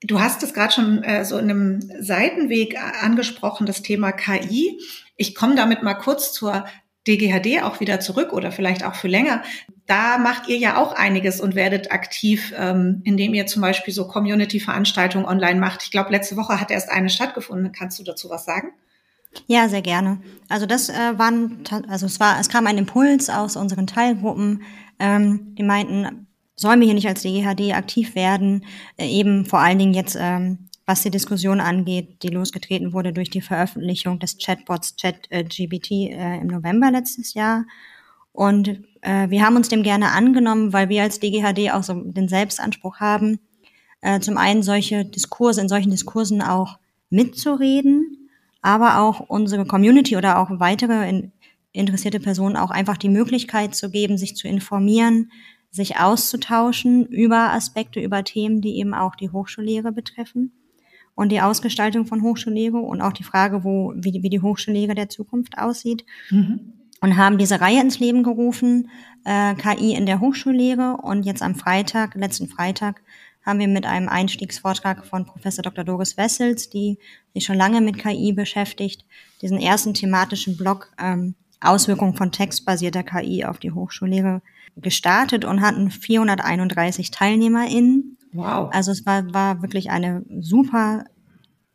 Du 0.00 0.20
hast 0.20 0.42
es 0.42 0.54
gerade 0.54 0.72
schon 0.72 1.02
äh, 1.02 1.26
so 1.26 1.36
in 1.36 1.50
einem 1.50 1.80
Seitenweg 2.00 2.78
angesprochen, 3.02 3.66
das 3.66 3.82
Thema 3.82 4.12
KI. 4.12 4.80
Ich 5.16 5.34
komme 5.34 5.56
damit 5.56 5.82
mal 5.82 5.94
kurz 5.94 6.32
zur 6.32 6.64
DGHD 7.06 7.62
auch 7.62 7.80
wieder 7.80 8.00
zurück 8.00 8.32
oder 8.32 8.50
vielleicht 8.50 8.84
auch 8.84 8.94
für 8.94 9.08
länger. 9.08 9.42
Da 9.86 10.18
macht 10.18 10.48
ihr 10.48 10.56
ja 10.56 10.78
auch 10.78 10.94
einiges 10.94 11.40
und 11.40 11.54
werdet 11.54 11.92
aktiv, 11.92 12.54
ähm, 12.56 13.02
indem 13.04 13.34
ihr 13.34 13.46
zum 13.46 13.60
Beispiel 13.60 13.92
so 13.92 14.08
Community-Veranstaltungen 14.08 15.26
online 15.26 15.60
macht. 15.60 15.82
Ich 15.82 15.90
glaube, 15.90 16.10
letzte 16.10 16.36
Woche 16.36 16.60
hat 16.60 16.70
erst 16.70 16.90
eine 16.90 17.10
stattgefunden. 17.10 17.72
Kannst 17.72 17.98
du 17.98 18.04
dazu 18.04 18.30
was 18.30 18.44
sagen? 18.44 18.72
Ja, 19.46 19.68
sehr 19.68 19.82
gerne. 19.82 20.20
Also 20.48 20.66
das 20.66 20.88
äh, 20.88 21.18
waren, 21.18 21.64
also 21.88 22.06
es 22.06 22.20
war, 22.20 22.38
es 22.40 22.48
kam 22.48 22.66
ein 22.66 22.78
Impuls 22.78 23.28
aus 23.30 23.56
unseren 23.56 23.86
Teilgruppen, 23.86 24.62
ähm, 24.98 25.54
die 25.58 25.62
meinten, 25.62 26.28
sollen 26.56 26.80
wir 26.80 26.86
hier 26.86 26.94
nicht 26.94 27.08
als 27.08 27.22
DGHD 27.22 27.74
aktiv 27.74 28.14
werden, 28.14 28.64
äh, 28.96 29.08
eben 29.08 29.44
vor 29.44 29.58
allen 29.58 29.78
Dingen 29.78 29.94
jetzt, 29.94 30.16
ähm, 30.18 30.68
was 30.86 31.02
die 31.02 31.10
Diskussion 31.10 31.60
angeht, 31.60 32.22
die 32.22 32.28
losgetreten 32.28 32.92
wurde 32.92 33.12
durch 33.12 33.30
die 33.30 33.40
Veröffentlichung 33.40 34.18
des 34.18 34.36
Chatbots 34.38 34.96
ChatGBT 34.96 35.90
äh, 35.90 36.40
im 36.40 36.48
November 36.48 36.90
letztes 36.90 37.34
Jahr. 37.34 37.64
Und 38.32 38.68
äh, 39.00 39.30
wir 39.30 39.44
haben 39.44 39.56
uns 39.56 39.68
dem 39.68 39.82
gerne 39.82 40.10
angenommen, 40.10 40.72
weil 40.72 40.88
wir 40.88 41.02
als 41.02 41.20
DGHD 41.20 41.72
auch 41.72 41.82
so 41.82 41.94
den 41.94 42.28
Selbstanspruch 42.28 43.00
haben, 43.00 43.38
äh, 44.02 44.20
zum 44.20 44.36
einen 44.36 44.62
solche 44.62 45.04
Diskurse, 45.04 45.62
in 45.62 45.68
solchen 45.68 45.90
Diskursen 45.90 46.42
auch 46.42 46.78
mitzureden, 47.08 48.28
aber 48.60 48.98
auch 48.98 49.20
unsere 49.20 49.64
Community 49.64 50.16
oder 50.16 50.38
auch 50.38 50.48
weitere 50.58 51.08
in, 51.08 51.32
interessierte 51.72 52.20
Personen 52.20 52.56
auch 52.56 52.70
einfach 52.70 52.98
die 52.98 53.08
Möglichkeit 53.08 53.74
zu 53.74 53.90
geben, 53.90 54.18
sich 54.18 54.36
zu 54.36 54.48
informieren, 54.48 55.30
sich 55.70 55.98
auszutauschen 55.98 57.06
über 57.06 57.52
Aspekte, 57.52 58.00
über 58.00 58.22
Themen, 58.22 58.60
die 58.60 58.78
eben 58.78 58.94
auch 58.94 59.16
die 59.16 59.30
Hochschullehre 59.30 59.90
betreffen 59.90 60.52
und 61.14 61.30
die 61.30 61.40
Ausgestaltung 61.40 62.06
von 62.06 62.22
Hochschullehre 62.22 62.78
und 62.78 63.00
auch 63.00 63.12
die 63.12 63.22
Frage, 63.22 63.64
wo, 63.64 63.92
wie, 63.96 64.12
die, 64.12 64.22
wie 64.22 64.30
die 64.30 64.40
Hochschullehre 64.40 64.94
der 64.94 65.08
Zukunft 65.08 65.58
aussieht. 65.58 66.04
Mhm. 66.30 66.72
Und 67.00 67.16
haben 67.18 67.36
diese 67.36 67.60
Reihe 67.60 67.80
ins 67.80 67.98
Leben 67.98 68.22
gerufen, 68.22 68.88
äh, 69.24 69.54
KI 69.56 69.94
in 69.94 70.06
der 70.06 70.20
Hochschullehre. 70.20 70.96
Und 71.02 71.24
jetzt 71.24 71.42
am 71.42 71.54
Freitag, 71.54 72.14
letzten 72.14 72.48
Freitag, 72.48 73.02
haben 73.44 73.58
wir 73.58 73.68
mit 73.68 73.84
einem 73.84 74.08
Einstiegsvortrag 74.08 75.04
von 75.04 75.26
Professor 75.26 75.62
Dr. 75.62 75.84
Doris 75.84 76.16
Wessels, 76.16 76.70
die 76.70 76.98
sich 77.34 77.44
schon 77.44 77.56
lange 77.56 77.82
mit 77.82 77.98
KI 77.98 78.32
beschäftigt, 78.32 79.04
diesen 79.42 79.60
ersten 79.60 79.92
thematischen 79.92 80.56
Block 80.56 80.92
ähm, 80.98 81.34
Auswirkungen 81.60 82.14
von 82.14 82.32
textbasierter 82.32 83.02
KI 83.02 83.44
auf 83.44 83.58
die 83.58 83.72
Hochschullehre 83.72 84.42
gestartet 84.76 85.44
und 85.44 85.60
hatten 85.60 85.90
431 85.90 87.10
TeilnehmerInnen. 87.10 88.16
Wow. 88.34 88.70
Also 88.72 88.92
es 88.92 89.06
war, 89.06 89.32
war 89.32 89.62
wirklich 89.62 89.90
eine 89.90 90.24
super 90.40 91.04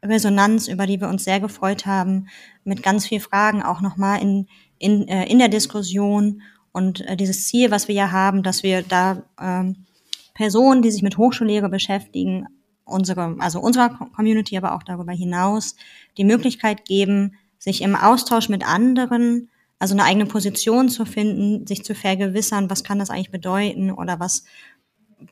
Resonanz, 0.03 0.67
über 0.67 0.85
die 0.85 1.01
wir 1.01 1.09
uns 1.09 1.23
sehr 1.23 1.39
gefreut 1.39 1.85
haben, 1.85 2.27
mit 2.63 2.83
ganz 2.83 3.07
viel 3.07 3.19
Fragen 3.19 3.63
auch 3.63 3.81
nochmal 3.81 4.21
in, 4.21 4.47
in, 4.77 5.07
äh, 5.07 5.25
in 5.25 5.39
der 5.39 5.49
Diskussion 5.49 6.41
und 6.71 7.01
äh, 7.01 7.17
dieses 7.17 7.47
Ziel, 7.47 7.71
was 7.71 7.87
wir 7.87 7.95
ja 7.95 8.11
haben, 8.11 8.43
dass 8.43 8.63
wir 8.63 8.83
da 8.83 9.23
ähm, 9.41 9.85
Personen, 10.33 10.81
die 10.81 10.91
sich 10.91 11.01
mit 11.01 11.17
Hochschullehre 11.17 11.69
beschäftigen, 11.69 12.45
unsere, 12.85 13.35
also 13.39 13.59
unserer 13.59 13.89
Community, 14.15 14.57
aber 14.57 14.73
auch 14.73 14.83
darüber 14.83 15.11
hinaus, 15.11 15.75
die 16.17 16.23
Möglichkeit 16.23 16.85
geben, 16.85 17.33
sich 17.57 17.81
im 17.81 17.95
Austausch 17.95 18.49
mit 18.49 18.65
anderen, 18.65 19.49
also 19.79 19.93
eine 19.93 20.03
eigene 20.03 20.25
Position 20.25 20.89
zu 20.89 21.05
finden, 21.05 21.67
sich 21.67 21.83
zu 21.83 21.95
vergewissern, 21.95 22.69
was 22.69 22.83
kann 22.83 22.99
das 22.99 23.09
eigentlich 23.09 23.31
bedeuten 23.31 23.91
oder 23.91 24.19
was 24.19 24.43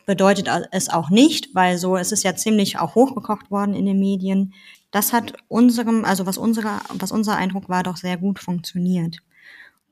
bedeutet 0.05 0.49
es 0.71 0.89
auch 0.89 1.09
nicht, 1.09 1.53
weil 1.53 1.77
so 1.77 1.97
es 1.97 2.11
ist 2.11 2.23
ja 2.23 2.35
ziemlich 2.35 2.79
auch 2.79 2.95
hochgekocht 2.95 3.51
worden 3.51 3.73
in 3.73 3.85
den 3.85 3.99
Medien. 3.99 4.53
Das 4.91 5.13
hat 5.13 5.33
unserem, 5.47 6.05
also 6.05 6.25
was 6.25 6.37
unserer, 6.37 6.81
was 6.93 7.11
unser 7.11 7.35
Eindruck 7.35 7.69
war, 7.69 7.83
doch 7.83 7.97
sehr 7.97 8.17
gut 8.17 8.39
funktioniert. 8.39 9.17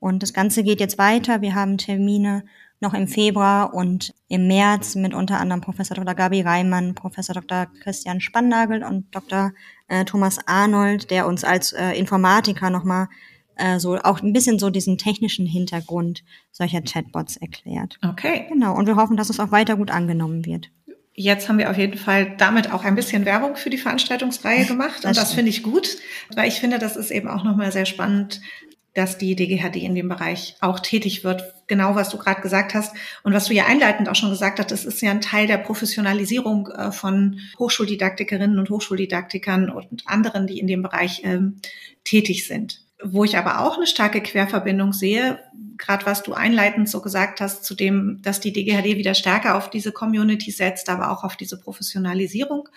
Und 0.00 0.22
das 0.22 0.32
Ganze 0.32 0.62
geht 0.62 0.80
jetzt 0.80 0.98
weiter. 0.98 1.40
Wir 1.40 1.54
haben 1.54 1.78
Termine 1.78 2.44
noch 2.80 2.92
im 2.92 3.08
Februar 3.08 3.72
und 3.72 4.14
im 4.28 4.46
März 4.46 4.94
mit 4.96 5.14
unter 5.14 5.40
anderem 5.40 5.62
Professor 5.62 5.96
Dr. 5.96 6.14
Gabi 6.14 6.42
Reimann, 6.42 6.94
Professor 6.94 7.34
Dr. 7.34 7.66
Christian 7.80 8.20
Spannagel 8.20 8.84
und 8.84 9.14
Dr. 9.14 9.52
Äh, 9.88 10.04
Thomas 10.04 10.38
Arnold, 10.46 11.10
der 11.10 11.26
uns 11.26 11.42
als 11.44 11.72
äh, 11.72 11.92
Informatiker 11.92 12.68
nochmal 12.68 13.08
äh, 13.56 13.78
so 13.78 13.96
auch 13.96 14.22
ein 14.22 14.32
bisschen 14.32 14.58
so 14.58 14.70
diesen 14.70 14.98
technischen 14.98 15.46
Hintergrund 15.46 16.22
solcher 16.52 16.82
Chatbots 16.82 17.36
erklärt. 17.36 17.98
Okay. 18.06 18.46
Genau. 18.48 18.76
Und 18.76 18.86
wir 18.86 18.96
hoffen, 18.96 19.16
dass 19.16 19.30
es 19.30 19.40
auch 19.40 19.50
weiter 19.50 19.76
gut 19.76 19.90
angenommen 19.90 20.44
wird. 20.44 20.70
Jetzt 21.18 21.48
haben 21.48 21.58
wir 21.58 21.70
auf 21.70 21.78
jeden 21.78 21.96
Fall 21.96 22.36
damit 22.36 22.72
auch 22.72 22.84
ein 22.84 22.94
bisschen 22.94 23.24
Werbung 23.24 23.56
für 23.56 23.70
die 23.70 23.78
Veranstaltungsreihe 23.78 24.66
gemacht. 24.66 25.06
Und 25.06 25.16
das 25.16 25.32
finde 25.32 25.48
ich 25.48 25.62
gut, 25.62 25.96
weil 26.34 26.46
ich 26.46 26.60
finde, 26.60 26.78
das 26.78 26.94
ist 26.94 27.10
eben 27.10 27.28
auch 27.28 27.42
nochmal 27.42 27.72
sehr 27.72 27.86
spannend, 27.86 28.42
dass 28.92 29.16
die 29.16 29.34
DGHD 29.34 29.76
in 29.76 29.94
dem 29.94 30.08
Bereich 30.08 30.56
auch 30.60 30.80
tätig 30.80 31.24
wird. 31.24 31.42
Genau, 31.68 31.94
was 31.94 32.10
du 32.10 32.18
gerade 32.18 32.40
gesagt 32.40 32.74
hast 32.74 32.94
und 33.22 33.32
was 33.32 33.46
du 33.46 33.54
ja 33.54 33.66
einleitend 33.66 34.08
auch 34.08 34.14
schon 34.14 34.30
gesagt 34.30 34.58
hast, 34.58 34.70
das 34.70 34.84
ist 34.84 35.02
ja 35.02 35.10
ein 35.10 35.20
Teil 35.20 35.46
der 35.46 35.58
Professionalisierung 35.58 36.68
äh, 36.68 36.92
von 36.92 37.40
Hochschuldidaktikerinnen 37.58 38.58
und 38.58 38.70
Hochschuldidaktikern 38.70 39.70
und 39.70 40.02
anderen, 40.06 40.46
die 40.46 40.58
in 40.58 40.66
dem 40.66 40.82
Bereich 40.82 41.22
ähm, 41.24 41.60
tätig 42.04 42.46
sind. 42.46 42.85
Wo 43.02 43.24
ich 43.24 43.36
aber 43.36 43.60
auch 43.60 43.76
eine 43.76 43.86
starke 43.86 44.22
Querverbindung 44.22 44.92
sehe, 44.92 45.38
gerade 45.76 46.06
was 46.06 46.22
du 46.22 46.32
einleitend 46.32 46.88
so 46.88 47.02
gesagt 47.02 47.40
hast, 47.40 47.64
zu 47.64 47.74
dem, 47.74 48.20
dass 48.22 48.40
die 48.40 48.52
DGHD 48.52 48.96
wieder 48.96 49.14
stärker 49.14 49.56
auf 49.56 49.68
diese 49.68 49.92
Community 49.92 50.50
setzt, 50.50 50.88
aber 50.88 51.10
auch 51.10 51.22
auf 51.22 51.36
diese 51.36 51.60
Professionalisierung 51.60 52.68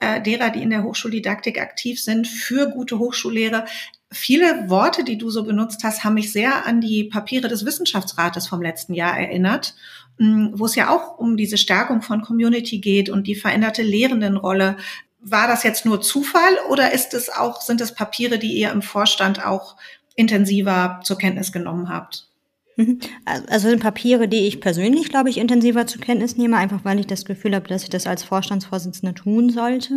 äh, 0.00 0.22
derer, 0.22 0.50
die 0.50 0.62
in 0.62 0.70
der 0.70 0.84
Hochschuldidaktik 0.84 1.60
aktiv 1.60 2.02
sind, 2.02 2.26
für 2.26 2.70
gute 2.70 2.98
Hochschullehre, 2.98 3.66
Viele 4.10 4.70
Worte, 4.70 5.04
die 5.04 5.18
du 5.18 5.28
so 5.28 5.44
benutzt 5.44 5.84
hast, 5.84 6.02
haben 6.02 6.14
mich 6.14 6.32
sehr 6.32 6.64
an 6.64 6.80
die 6.80 7.04
Papiere 7.04 7.48
des 7.48 7.66
Wissenschaftsrates 7.66 8.46
vom 8.48 8.62
letzten 8.62 8.94
Jahr 8.94 9.18
erinnert, 9.18 9.74
mm, 10.16 10.48
wo 10.54 10.64
es 10.64 10.76
ja 10.76 10.88
auch 10.88 11.18
um 11.18 11.36
diese 11.36 11.58
Stärkung 11.58 12.00
von 12.00 12.22
Community 12.22 12.78
geht 12.78 13.10
und 13.10 13.26
die 13.26 13.34
veränderte 13.34 13.82
Lehrendenrolle. 13.82 14.78
War 15.20 15.48
das 15.48 15.62
jetzt 15.62 15.84
nur 15.84 16.00
Zufall 16.00 16.58
oder 16.68 16.92
ist 16.92 17.14
es 17.14 17.28
auch, 17.28 17.60
sind 17.60 17.80
es 17.80 17.94
Papiere, 17.94 18.38
die 18.38 18.52
ihr 18.52 18.70
im 18.70 18.82
Vorstand 18.82 19.44
auch 19.44 19.76
intensiver 20.14 21.00
zur 21.04 21.18
Kenntnis 21.18 21.52
genommen 21.52 21.88
habt? 21.88 22.28
Mhm. 22.76 23.00
Also 23.48 23.68
sind 23.68 23.82
Papiere, 23.82 24.28
die 24.28 24.46
ich 24.46 24.60
persönlich, 24.60 25.08
glaube 25.08 25.30
ich, 25.30 25.38
intensiver 25.38 25.86
zur 25.88 26.00
Kenntnis 26.00 26.36
nehme, 26.36 26.56
einfach 26.56 26.84
weil 26.84 27.00
ich 27.00 27.08
das 27.08 27.24
Gefühl 27.24 27.56
habe, 27.56 27.68
dass 27.68 27.82
ich 27.82 27.90
das 27.90 28.06
als 28.06 28.22
Vorstandsvorsitzende 28.22 29.14
tun 29.14 29.50
sollte. 29.50 29.94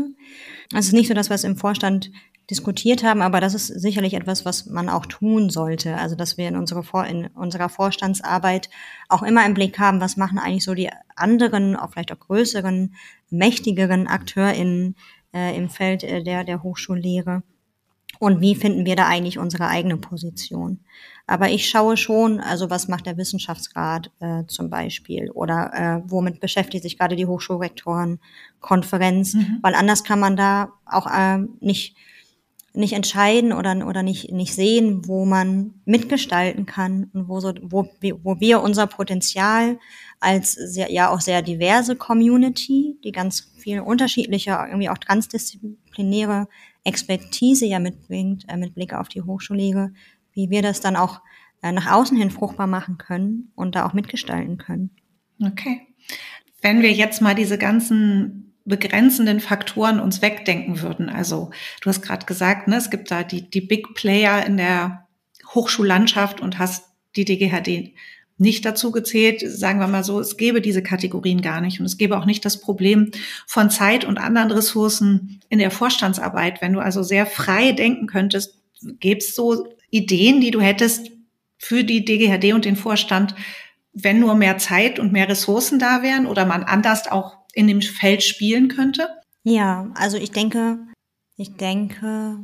Also 0.74 0.80
es 0.80 0.86
ist 0.88 0.94
nicht 0.94 1.08
so, 1.08 1.14
dass 1.14 1.30
es 1.30 1.44
im 1.44 1.58
Vorstand 1.58 2.12
diskutiert 2.52 3.04
haben, 3.04 3.22
aber 3.22 3.40
das 3.40 3.54
ist 3.54 3.68
sicherlich 3.68 4.14
etwas, 4.14 4.46
was 4.46 4.66
man 4.66 4.90
auch 4.90 5.06
tun 5.06 5.50
sollte. 5.50 5.98
Also, 5.98 6.16
dass 6.16 6.38
wir 6.38 6.48
in, 6.48 6.58
unsere 6.58 6.84
Vor 6.84 7.06
in 7.06 7.28
unserer 7.28 7.70
Vorstandsarbeit 7.70 8.70
auch 9.10 9.24
immer 9.24 9.46
im 9.46 9.54
Blick 9.54 9.80
haben, 9.80 10.02
was 10.02 10.18
machen 10.18 10.38
eigentlich 10.38 10.66
so 10.66 10.74
die 10.74 10.90
anderen, 11.16 11.76
auch 11.76 11.92
vielleicht 11.92 12.12
auch 12.12 12.20
größeren, 12.20 12.94
mächtigeren 13.30 14.08
AkteurInnen 14.08 14.96
äh, 15.34 15.58
im 15.58 15.70
Feld 15.70 16.04
äh, 16.04 16.24
der, 16.24 16.44
der 16.44 16.62
Hochschullehre. 16.62 17.44
Und 18.20 18.42
wie 18.42 18.56
finden 18.56 18.86
wir 18.86 18.96
da 18.96 19.08
eigentlich 19.08 19.40
unsere 19.40 19.68
eigene 19.68 19.98
Position? 19.98 20.82
Aber 21.26 21.50
ich 21.50 21.70
schaue 21.70 21.98
schon, 21.98 22.40
also 22.40 22.70
was 22.70 22.88
macht 22.88 23.06
der 23.06 23.18
Wissenschaftsrat 23.18 24.12
äh, 24.20 24.46
zum 24.48 24.70
Beispiel 24.70 25.32
oder 25.32 25.72
äh, 25.74 26.02
womit 26.06 26.40
beschäftigt 26.42 26.84
sich 26.84 27.00
gerade 27.00 27.16
die 27.16 27.26
Hochschulrektorenkonferenz, 27.26 29.36
mhm. 29.36 29.60
weil 29.62 29.76
anders 29.76 30.04
kann 30.04 30.20
man 30.20 30.36
da 30.36 30.74
auch 30.86 31.08
äh, 31.08 31.38
nicht 31.62 31.96
nicht 32.74 32.94
entscheiden 32.94 33.52
oder, 33.52 33.86
oder 33.86 34.02
nicht, 34.02 34.32
nicht 34.32 34.54
sehen, 34.54 35.08
wo 35.08 35.26
man 35.26 35.74
mitgestalten 35.86 36.66
kann 36.66 37.10
und 37.14 37.28
wo, 37.28 37.40
so, 37.40 37.54
wo, 37.62 37.90
wo 38.24 38.40
wir 38.40 38.62
unser 38.62 38.88
Potenzial 38.88 39.78
als 40.20 40.54
sehr, 40.54 40.92
ja 40.92 41.10
auch 41.10 41.20
sehr 41.20 41.42
diverse 41.42 41.96
Community, 41.96 42.98
die 43.04 43.12
ganz 43.12 43.52
viel 43.58 43.82
unterschiedliche, 43.82 44.52
irgendwie 44.52 44.90
auch 44.90 44.98
transdisziplinäre 44.98 46.48
Expertise 46.84 47.66
ja 47.66 47.80
mitbringt, 47.80 48.46
äh, 48.48 48.58
mit 48.58 48.74
Blick 48.74 48.94
auf 48.94 49.10
die 49.10 49.22
Hochschullehre, 49.22 49.92
wie 50.34 50.50
wir 50.50 50.62
das 50.62 50.80
dann 50.80 50.96
auch 50.96 51.22
äh, 51.62 51.72
nach 51.72 51.92
außen 51.92 52.18
hin 52.18 52.32
fruchtbar 52.32 52.68
machen 52.68 52.98
können 52.98 53.52
und 53.56 53.76
da 53.76 53.86
auch 53.86 53.94
mitgestalten 53.94 54.58
können. 54.58 54.92
Okay. 55.44 55.82
Wenn 56.62 56.82
wir 56.82 56.92
jetzt 56.92 57.22
mal 57.22 57.36
diese 57.36 57.58
ganzen 57.58 58.51
begrenzenden 58.66 59.40
Faktoren 59.40 60.00
uns 60.00 60.22
wegdenken 60.22 60.82
würden. 60.82 61.10
Also 61.10 61.52
du 61.82 61.90
hast 61.90 62.02
gerade 62.02 62.26
gesagt, 62.26 62.68
ne, 62.68 62.78
es 62.78 62.90
gibt 62.90 63.10
da 63.12 63.24
die, 63.24 63.50
die 63.50 63.62
Big 63.62 63.94
Player 63.96 64.46
in 64.46 64.58
der 64.58 65.08
Hochschullandschaft 65.54 66.42
und 66.42 66.60
hast 66.60 66.86
die 67.16 67.26
DGHD 67.26 67.94
nicht 68.38 68.66
dazu 68.66 68.92
gezählt, 68.92 69.44
sagen 69.46 69.80
wir 69.80 69.88
mal 69.88 70.04
so, 70.04 70.20
es 70.20 70.36
gäbe 70.36 70.62
diese 70.62 70.82
Kategorien 70.82 71.42
gar 71.42 71.62
nicht 71.62 71.80
und 71.80 71.86
es 71.86 71.98
gäbe 71.98 72.18
auch 72.18 72.26
nicht 72.26 72.44
das 72.44 72.60
Problem 72.60 73.12
von 73.46 73.70
Zeit 73.70 74.04
und 74.04 74.18
anderen 74.18 74.52
Ressourcen 74.52 75.42
in 75.50 75.60
der 75.60 75.70
Vorstandsarbeit. 75.70 76.60
Wenn 76.60 76.74
du 76.74 76.80
also 76.80 77.04
sehr 77.04 77.28
frei 77.28 77.72
denken 77.72 78.08
könntest, 78.08 78.58
gäbe 79.00 79.20
es 79.20 79.36
so 79.36 79.68
Ideen, 79.92 80.42
die 80.42 80.50
du 80.50 80.60
hättest 80.60 81.12
für 81.60 81.84
die 81.84 82.04
DGHD 82.04 82.54
und 82.54 82.66
den 82.66 82.76
Vorstand, 82.76 83.36
wenn 83.94 84.20
nur 84.20 84.34
mehr 84.34 84.58
Zeit 84.58 84.98
und 84.98 85.12
mehr 85.12 85.30
Ressourcen 85.30 85.78
da 85.78 86.02
wären 86.02 86.26
oder 86.26 86.46
man 86.46 86.64
anders 86.64 87.12
auch 87.12 87.38
in 87.54 87.68
dem 87.68 87.82
Feld 87.82 88.24
spielen 88.24 88.68
könnte? 88.68 89.10
Ja, 89.44 89.90
also 89.96 90.18
ich 90.18 90.32
denke, 90.32 90.80
ich 91.36 91.56
denke, 91.56 92.40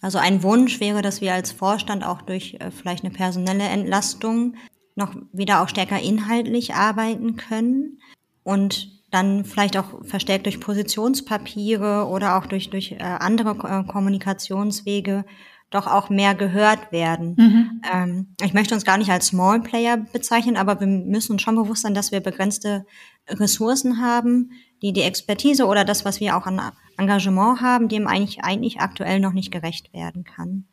also 0.00 0.18
ein 0.18 0.42
Wunsch 0.42 0.80
wäre, 0.80 1.02
dass 1.02 1.20
wir 1.20 1.34
als 1.34 1.52
Vorstand 1.52 2.04
auch 2.04 2.22
durch 2.22 2.54
äh, 2.60 2.70
vielleicht 2.70 3.04
eine 3.04 3.12
personelle 3.12 3.64
Entlastung 3.64 4.56
noch 4.94 5.14
wieder 5.32 5.62
auch 5.62 5.68
stärker 5.68 6.00
inhaltlich 6.00 6.74
arbeiten 6.74 7.36
können 7.36 8.00
und 8.42 8.98
dann 9.10 9.44
vielleicht 9.44 9.76
auch 9.76 10.04
verstärkt 10.04 10.46
durch 10.46 10.60
Positionspapiere 10.60 12.06
oder 12.06 12.36
auch 12.36 12.46
durch, 12.46 12.70
durch 12.70 12.92
äh, 12.92 12.98
andere 12.98 13.50
äh, 13.50 13.90
Kommunikationswege 13.90 15.24
doch 15.70 15.86
auch 15.86 16.08
mehr 16.08 16.34
gehört 16.34 16.92
werden. 16.92 17.34
Mhm. 17.36 17.82
Ähm, 17.92 18.34
ich 18.42 18.54
möchte 18.54 18.74
uns 18.74 18.84
gar 18.84 18.96
nicht 18.96 19.10
als 19.10 19.26
Small 19.26 19.60
Player 19.60 19.98
bezeichnen, 19.98 20.56
aber 20.56 20.80
wir 20.80 20.86
müssen 20.86 21.32
uns 21.32 21.42
schon 21.42 21.56
bewusst 21.56 21.82
sein, 21.82 21.94
dass 21.94 22.10
wir 22.10 22.20
begrenzte 22.20 22.86
Ressourcen 23.28 24.00
haben, 24.00 24.52
die 24.80 24.92
die 24.92 25.02
Expertise 25.02 25.66
oder 25.66 25.84
das, 25.84 26.04
was 26.04 26.20
wir 26.20 26.36
auch 26.36 26.46
an 26.46 26.60
Engagement 26.96 27.60
haben, 27.60 27.88
dem 27.88 28.06
eigentlich, 28.06 28.42
eigentlich 28.44 28.80
aktuell 28.80 29.20
noch 29.20 29.32
nicht 29.32 29.50
gerecht 29.50 29.92
werden 29.92 30.24
kann. 30.24 30.66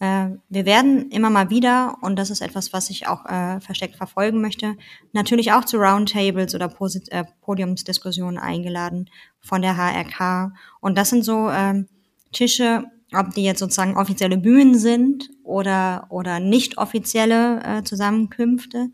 Äh, 0.00 0.36
wir 0.48 0.66
werden 0.66 1.10
immer 1.10 1.30
mal 1.30 1.50
wieder, 1.50 1.96
und 2.02 2.16
das 2.16 2.30
ist 2.30 2.42
etwas, 2.42 2.72
was 2.72 2.90
ich 2.90 3.06
auch 3.06 3.24
äh, 3.26 3.60
versteckt 3.60 3.96
verfolgen 3.96 4.40
möchte, 4.40 4.76
natürlich 5.12 5.52
auch 5.52 5.64
zu 5.64 5.78
Roundtables 5.78 6.54
oder 6.54 6.68
Posit 6.68 7.10
äh, 7.12 7.24
Podiumsdiskussionen 7.42 8.38
eingeladen 8.38 9.08
von 9.40 9.62
der 9.62 9.76
HRK. 9.76 10.52
Und 10.80 10.98
das 10.98 11.10
sind 11.10 11.24
so 11.24 11.48
äh, 11.48 11.84
Tische, 12.32 12.84
ob 13.16 13.34
die 13.34 13.44
jetzt 13.44 13.60
sozusagen 13.60 13.96
offizielle 13.96 14.38
Bühnen 14.38 14.78
sind 14.78 15.28
oder, 15.42 16.06
oder 16.10 16.40
nicht 16.40 16.78
offizielle 16.78 17.62
äh, 17.62 17.82
Zusammenkünfte, 17.82 18.88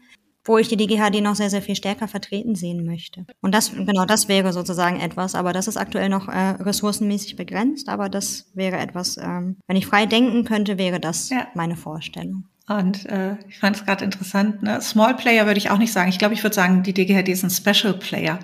wo 0.44 0.58
ich 0.58 0.68
die 0.68 0.76
DGHD 0.76 1.22
noch 1.22 1.34
sehr, 1.34 1.50
sehr 1.50 1.62
viel 1.62 1.76
stärker 1.76 2.08
vertreten 2.08 2.54
sehen 2.54 2.84
möchte. 2.84 3.26
Und 3.40 3.54
das, 3.54 3.72
genau, 3.72 4.06
das 4.06 4.28
wäre 4.28 4.52
sozusagen 4.52 4.98
etwas, 4.98 5.34
aber 5.34 5.52
das 5.52 5.68
ist 5.68 5.76
aktuell 5.76 6.08
noch 6.08 6.28
äh, 6.28 6.50
ressourcenmäßig 6.62 7.36
begrenzt, 7.36 7.88
aber 7.88 8.08
das 8.08 8.50
wäre 8.54 8.78
etwas, 8.78 9.16
ähm, 9.16 9.58
wenn 9.66 9.76
ich 9.76 9.86
frei 9.86 10.06
denken 10.06 10.44
könnte, 10.44 10.78
wäre 10.78 11.00
das 11.00 11.28
ja. 11.30 11.46
meine 11.54 11.76
Vorstellung. 11.76 12.44
Und 12.68 13.04
äh, 13.06 13.36
ich 13.48 13.58
fand 13.58 13.76
es 13.76 13.84
gerade 13.84 14.04
interessant, 14.04 14.62
ne? 14.62 14.80
Small 14.80 15.16
Player 15.16 15.44
würde 15.46 15.58
ich 15.58 15.70
auch 15.70 15.78
nicht 15.78 15.92
sagen. 15.92 16.08
Ich 16.08 16.18
glaube, 16.18 16.34
ich 16.34 16.42
würde 16.44 16.54
sagen, 16.54 16.84
die 16.84 16.94
DGHD 16.94 17.28
ist 17.28 17.42
ein 17.42 17.50
Special 17.50 17.94
Player. 17.94 18.38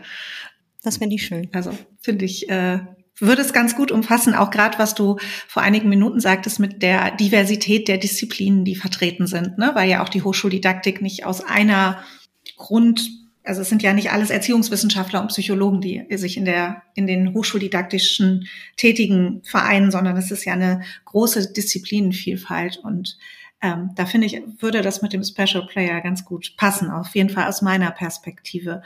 Das 0.83 0.97
finde 0.99 1.15
ich 1.15 1.27
schön. 1.27 1.49
Also 1.53 1.71
finde 2.01 2.25
ich 2.25 2.49
äh, 2.49 2.81
würde 3.19 3.43
es 3.43 3.53
ganz 3.53 3.77
gut 3.77 3.91
umfassen, 3.91 4.35
auch 4.35 4.51
gerade 4.51 4.79
was 4.79 4.95
du 4.95 5.17
vor 5.49 5.63
einigen 5.63 5.89
Minuten 5.89 6.21
sagtest 6.21 6.61
mit 6.61 6.83
der 6.83 7.13
Diversität 7.13 7.89
der 7.89 7.99
Disziplinen, 7.99 8.65
die 8.65 8.77
vertreten 8.77 9.27
sind, 9.27 9.59
ne? 9.59 9.71
weil 9.75 9.89
ja 9.89 10.03
auch 10.03 10.09
die 10.09 10.23
Hochschuldidaktik 10.23 11.01
nicht 11.01 11.25
aus 11.25 11.43
einer 11.43 12.03
Grund, 12.57 13.11
also 13.43 13.63
es 13.63 13.69
sind 13.69 13.83
ja 13.83 13.93
nicht 13.93 14.13
alles 14.13 14.31
Erziehungswissenschaftler 14.31 15.21
und 15.21 15.29
Psychologen, 15.29 15.81
die 15.81 16.05
sich 16.17 16.37
in 16.37 16.45
der 16.45 16.83
in 16.95 17.07
den 17.07 17.33
hochschuldidaktischen 17.33 18.49
tätigen 18.77 19.43
vereinen, 19.45 19.91
sondern 19.91 20.17
es 20.17 20.31
ist 20.31 20.45
ja 20.45 20.53
eine 20.53 20.83
große 21.05 21.53
Disziplinenvielfalt 21.53 22.79
und 22.79 23.19
ähm, 23.63 23.91
da 23.95 24.05
finde 24.05 24.27
ich, 24.27 24.43
würde 24.61 24.83
das 24.83 25.01
mit 25.01 25.13
dem 25.15 25.25
Special 25.25 25.67
Player 25.67 26.03
ganz 26.03 26.25
gut 26.25 26.55
passen, 26.57 26.91
auf 26.91 27.15
jeden 27.15 27.31
Fall 27.31 27.49
aus 27.49 27.63
meiner 27.63 27.91
Perspektive. 27.91 28.83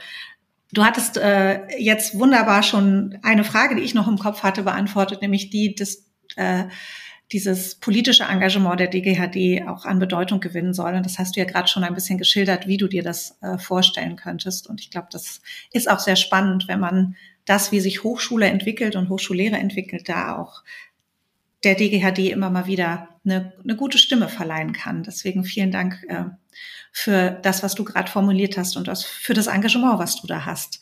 Du 0.73 0.85
hattest 0.85 1.17
äh, 1.17 1.59
jetzt 1.77 2.17
wunderbar 2.17 2.63
schon 2.63 3.17
eine 3.23 3.43
Frage, 3.43 3.75
die 3.75 3.81
ich 3.81 3.93
noch 3.93 4.07
im 4.07 4.17
Kopf 4.17 4.43
hatte, 4.43 4.63
beantwortet, 4.63 5.21
nämlich 5.21 5.49
die 5.49 5.75
des 5.75 6.09
äh, 6.35 6.65
dieses 7.31 7.75
politische 7.75 8.23
Engagement 8.23 8.79
der 8.79 8.87
DGHD 8.87 9.67
auch 9.67 9.85
an 9.85 9.99
Bedeutung 9.99 10.39
gewinnen 10.39 10.73
soll. 10.73 10.93
Und 10.95 11.05
das 11.05 11.17
hast 11.17 11.35
du 11.35 11.39
ja 11.39 11.45
gerade 11.45 11.67
schon 11.67 11.83
ein 11.83 11.93
bisschen 11.93 12.17
geschildert, 12.17 12.67
wie 12.67 12.77
du 12.77 12.87
dir 12.87 13.03
das 13.03 13.37
äh, 13.41 13.57
vorstellen 13.57 14.15
könntest. 14.15 14.67
Und 14.67 14.81
ich 14.81 14.89
glaube, 14.89 15.07
das 15.11 15.41
ist 15.71 15.89
auch 15.89 15.99
sehr 15.99 16.17
spannend, 16.17 16.67
wenn 16.67 16.79
man 16.79 17.15
das, 17.45 17.71
wie 17.71 17.79
sich 17.79 18.03
Hochschule 18.03 18.47
entwickelt 18.47 18.95
und 18.95 19.09
Hochschullehre 19.09 19.57
entwickelt, 19.57 20.09
da 20.09 20.37
auch 20.37 20.63
der 21.63 21.75
DGHD 21.75 22.31
immer 22.31 22.49
mal 22.49 22.67
wieder 22.67 23.09
eine, 23.23 23.53
eine 23.63 23.75
gute 23.75 23.97
Stimme 23.97 24.29
verleihen 24.29 24.73
kann. 24.73 25.03
Deswegen 25.03 25.43
vielen 25.43 25.71
Dank 25.71 26.03
äh, 26.07 26.25
für 26.91 27.31
das, 27.31 27.63
was 27.63 27.75
du 27.75 27.83
gerade 27.83 28.09
formuliert 28.09 28.57
hast 28.57 28.75
und 28.77 28.87
das, 28.87 29.03
für 29.03 29.33
das 29.33 29.47
Engagement, 29.47 29.99
was 29.99 30.19
du 30.19 30.27
da 30.27 30.45
hast. 30.45 30.81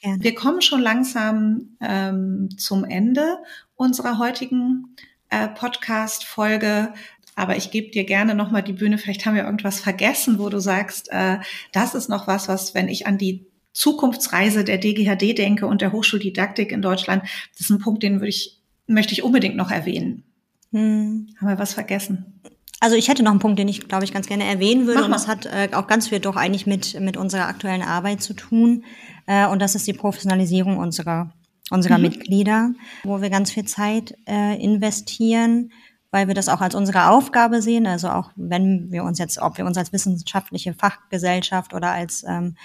Gerne. 0.00 0.22
Wir 0.22 0.34
kommen 0.34 0.62
schon 0.62 0.80
langsam 0.80 1.76
ähm, 1.80 2.48
zum 2.58 2.84
Ende 2.84 3.38
unserer 3.74 4.18
heutigen 4.18 4.96
äh, 5.30 5.48
Podcast-Folge. 5.48 6.92
Aber 7.36 7.56
ich 7.56 7.70
gebe 7.70 7.90
dir 7.90 8.04
gerne 8.04 8.34
nochmal 8.34 8.62
die 8.62 8.72
Bühne. 8.72 8.98
Vielleicht 8.98 9.26
haben 9.26 9.34
wir 9.34 9.44
irgendwas 9.44 9.80
vergessen, 9.80 10.38
wo 10.38 10.48
du 10.48 10.60
sagst, 10.60 11.08
äh, 11.10 11.38
das 11.72 11.94
ist 11.94 12.08
noch 12.08 12.26
was, 12.26 12.48
was, 12.48 12.74
wenn 12.74 12.88
ich 12.88 13.06
an 13.06 13.18
die 13.18 13.46
Zukunftsreise 13.72 14.62
der 14.62 14.78
DGHD 14.78 15.36
denke 15.36 15.66
und 15.66 15.80
der 15.80 15.92
Hochschuldidaktik 15.92 16.70
in 16.70 16.80
Deutschland, 16.80 17.24
das 17.52 17.62
ist 17.62 17.70
ein 17.70 17.80
Punkt, 17.80 18.04
den 18.04 18.20
würde 18.20 18.28
ich, 18.28 18.60
möchte 18.86 19.12
ich 19.12 19.22
unbedingt 19.22 19.56
noch 19.56 19.70
erwähnen. 19.70 20.24
Hm. 20.72 21.28
Haben 21.40 21.48
wir 21.48 21.58
was 21.58 21.74
vergessen? 21.74 22.40
Also 22.80 22.96
ich 22.96 23.08
hätte 23.08 23.22
noch 23.22 23.30
einen 23.30 23.40
Punkt, 23.40 23.58
den 23.58 23.68
ich, 23.68 23.88
glaube 23.88 24.04
ich, 24.04 24.12
ganz 24.12 24.26
gerne 24.26 24.44
erwähnen 24.44 24.86
würde. 24.86 25.04
Und 25.04 25.10
das 25.10 25.26
hat 25.26 25.46
äh, 25.46 25.70
auch 25.72 25.86
ganz 25.86 26.08
viel 26.08 26.20
doch 26.20 26.36
eigentlich 26.36 26.66
mit, 26.66 27.00
mit 27.00 27.16
unserer 27.16 27.46
aktuellen 27.46 27.82
Arbeit 27.82 28.22
zu 28.22 28.34
tun. 28.34 28.84
Äh, 29.26 29.46
und 29.46 29.62
das 29.62 29.74
ist 29.74 29.86
die 29.86 29.94
Professionalisierung 29.94 30.76
unserer, 30.76 31.32
unserer 31.70 31.96
mhm. 31.96 32.02
Mitglieder, 32.02 32.72
wo 33.04 33.22
wir 33.22 33.30
ganz 33.30 33.50
viel 33.50 33.64
Zeit 33.64 34.14
äh, 34.28 34.62
investieren, 34.62 35.72
weil 36.10 36.26
wir 36.28 36.34
das 36.34 36.50
auch 36.50 36.60
als 36.60 36.74
unsere 36.74 37.08
Aufgabe 37.08 37.62
sehen. 37.62 37.86
Also 37.86 38.10
auch 38.10 38.32
wenn 38.36 38.90
wir 38.90 39.04
uns 39.04 39.18
jetzt, 39.18 39.40
ob 39.40 39.56
wir 39.56 39.64
uns 39.64 39.78
als 39.78 39.92
wissenschaftliche 39.92 40.74
Fachgesellschaft 40.74 41.72
oder 41.72 41.92
als 41.92 42.22
ähm, 42.28 42.56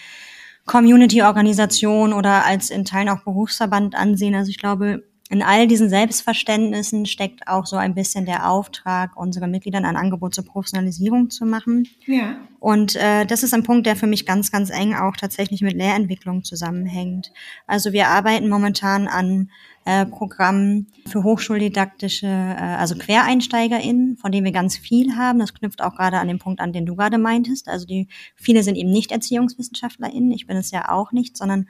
Community-Organisation 0.65 2.11
oder 2.11 2.45
als 2.45 2.69
in 2.69 2.83
Teilen 2.83 3.09
auch 3.09 3.23
Berufsverband 3.23 3.95
ansehen. 3.95 4.35
Also 4.35 4.49
ich 4.49 4.57
glaube, 4.57 5.03
in 5.31 5.43
all 5.43 5.67
diesen 5.67 5.89
Selbstverständnissen 5.89 7.05
steckt 7.05 7.47
auch 7.47 7.67
so 7.67 7.75
ein 7.75 7.93
bisschen 7.93 8.25
der 8.25 8.49
Auftrag, 8.49 9.15
unseren 9.15 9.51
Mitgliedern 9.51 9.85
ein 9.85 9.95
Angebot 9.95 10.33
zur 10.33 10.43
Professionalisierung 10.43 11.29
zu 11.29 11.45
machen. 11.45 11.87
Ja. 12.07 12.37
Und 12.59 12.95
äh, 12.95 13.27
das 13.27 13.43
ist 13.43 13.53
ein 13.53 13.61
Punkt, 13.61 13.85
der 13.85 13.95
für 13.95 14.07
mich 14.07 14.25
ganz, 14.25 14.51
ganz 14.51 14.71
eng 14.71 14.95
auch 14.95 15.15
tatsächlich 15.15 15.61
mit 15.61 15.75
Lehrentwicklung 15.75 16.43
zusammenhängt. 16.43 17.31
Also 17.67 17.93
wir 17.93 18.07
arbeiten 18.07 18.49
momentan 18.49 19.07
an 19.07 19.51
äh, 19.85 20.07
Programmen 20.07 20.87
für 21.07 21.23
hochschuldidaktische, 21.23 22.25
äh, 22.25 22.75
also 22.77 22.95
QuereinsteigerInnen, 22.95 24.17
von 24.17 24.31
denen 24.31 24.45
wir 24.45 24.51
ganz 24.51 24.77
viel 24.77 25.15
haben. 25.15 25.37
Das 25.37 25.53
knüpft 25.53 25.83
auch 25.83 25.95
gerade 25.95 26.17
an 26.17 26.27
den 26.27 26.39
Punkt 26.39 26.59
an, 26.59 26.73
den 26.73 26.87
du 26.87 26.95
gerade 26.95 27.19
meintest. 27.19 27.67
Also 27.67 27.85
die 27.85 28.07
viele 28.35 28.63
sind 28.63 28.77
eben 28.77 28.89
nicht 28.89 29.11
ErziehungswissenschaftlerInnen, 29.11 30.31
ich 30.31 30.47
bin 30.47 30.57
es 30.57 30.71
ja 30.71 30.89
auch 30.89 31.11
nicht, 31.11 31.37
sondern 31.37 31.67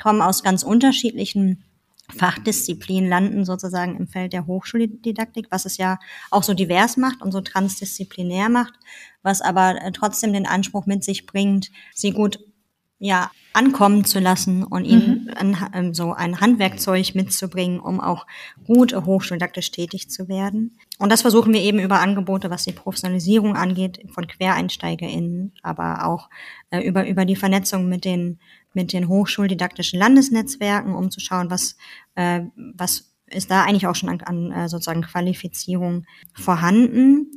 kommen 0.00 0.22
aus 0.22 0.44
ganz 0.44 0.62
unterschiedlichen 0.62 1.64
Fachdisziplinen 2.12 3.08
landen 3.08 3.44
sozusagen 3.44 3.96
im 3.96 4.06
Feld 4.06 4.32
der 4.32 4.46
Hochschuldidaktik, 4.46 5.46
was 5.50 5.64
es 5.64 5.76
ja 5.76 5.98
auch 6.30 6.42
so 6.42 6.54
divers 6.54 6.96
macht 6.96 7.22
und 7.22 7.32
so 7.32 7.40
transdisziplinär 7.40 8.48
macht, 8.48 8.74
was 9.22 9.40
aber 9.40 9.80
äh, 9.82 9.92
trotzdem 9.92 10.32
den 10.32 10.46
Anspruch 10.46 10.86
mit 10.86 11.04
sich 11.04 11.26
bringt, 11.26 11.70
sie 11.94 12.12
gut 12.12 12.38
ja 12.98 13.30
ankommen 13.52 14.04
zu 14.04 14.20
lassen 14.20 14.62
und 14.62 14.84
ihnen 14.84 15.24
mhm. 15.24 15.34
ein, 15.34 15.70
ähm, 15.74 15.94
so 15.94 16.12
ein 16.12 16.40
Handwerkzeug 16.40 17.14
mitzubringen, 17.14 17.80
um 17.80 18.00
auch 18.00 18.26
gut 18.64 18.94
hochschuldidaktisch 18.94 19.72
tätig 19.72 20.08
zu 20.08 20.28
werden. 20.28 20.78
Und 20.98 21.10
das 21.10 21.22
versuchen 21.22 21.52
wir 21.52 21.60
eben 21.60 21.80
über 21.80 22.00
Angebote, 22.00 22.50
was 22.50 22.64
die 22.64 22.72
Professionalisierung 22.72 23.56
angeht, 23.56 24.00
von 24.12 24.28
QuereinsteigerInnen, 24.28 25.52
aber 25.62 26.06
auch 26.06 26.30
äh, 26.70 26.80
über, 26.86 27.08
über 27.08 27.24
die 27.24 27.36
Vernetzung 27.36 27.88
mit 27.88 28.04
den 28.04 28.38
mit 28.74 28.92
den 28.92 29.08
hochschuldidaktischen 29.08 29.98
Landesnetzwerken, 29.98 30.94
um 30.94 31.10
zu 31.10 31.20
schauen, 31.20 31.50
was, 31.50 31.76
äh, 32.14 32.42
was 32.74 33.12
ist 33.26 33.50
da 33.50 33.64
eigentlich 33.64 33.86
auch 33.86 33.94
schon 33.94 34.08
an, 34.08 34.20
an 34.22 34.52
äh, 34.52 34.68
sozusagen 34.68 35.02
Qualifizierung 35.02 36.04
vorhanden. 36.34 37.30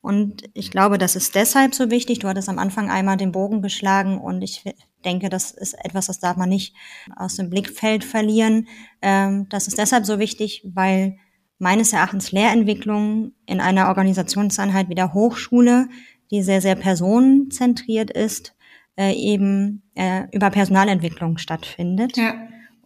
Und 0.00 0.42
ich 0.54 0.70
glaube, 0.70 0.98
das 0.98 1.14
ist 1.14 1.34
deshalb 1.34 1.74
so 1.74 1.90
wichtig. 1.90 2.18
Du 2.18 2.28
hattest 2.28 2.48
am 2.48 2.58
Anfang 2.58 2.90
einmal 2.90 3.16
den 3.16 3.32
Bogen 3.32 3.62
geschlagen 3.62 4.18
und 4.18 4.42
ich 4.42 4.64
denke, 5.04 5.28
das 5.28 5.52
ist 5.52 5.74
etwas, 5.84 6.06
das 6.06 6.18
darf 6.18 6.36
man 6.36 6.48
nicht 6.48 6.74
aus 7.16 7.36
dem 7.36 7.50
Blickfeld 7.50 8.04
verlieren. 8.04 8.66
Ähm, 9.00 9.48
das 9.48 9.68
ist 9.68 9.78
deshalb 9.78 10.04
so 10.04 10.18
wichtig, 10.18 10.62
weil 10.74 11.18
meines 11.58 11.92
Erachtens 11.92 12.32
Lehrentwicklung 12.32 13.32
in 13.46 13.60
einer 13.60 13.88
Organisationseinheit 13.88 14.88
wie 14.88 14.96
der 14.96 15.14
Hochschule, 15.14 15.88
die 16.32 16.42
sehr, 16.42 16.60
sehr 16.60 16.74
personenzentriert 16.74 18.10
ist, 18.10 18.56
äh, 18.96 19.12
eben 19.14 19.82
äh, 19.94 20.24
über 20.32 20.50
Personalentwicklung 20.50 21.38
stattfindet. 21.38 22.16
Ja. 22.16 22.34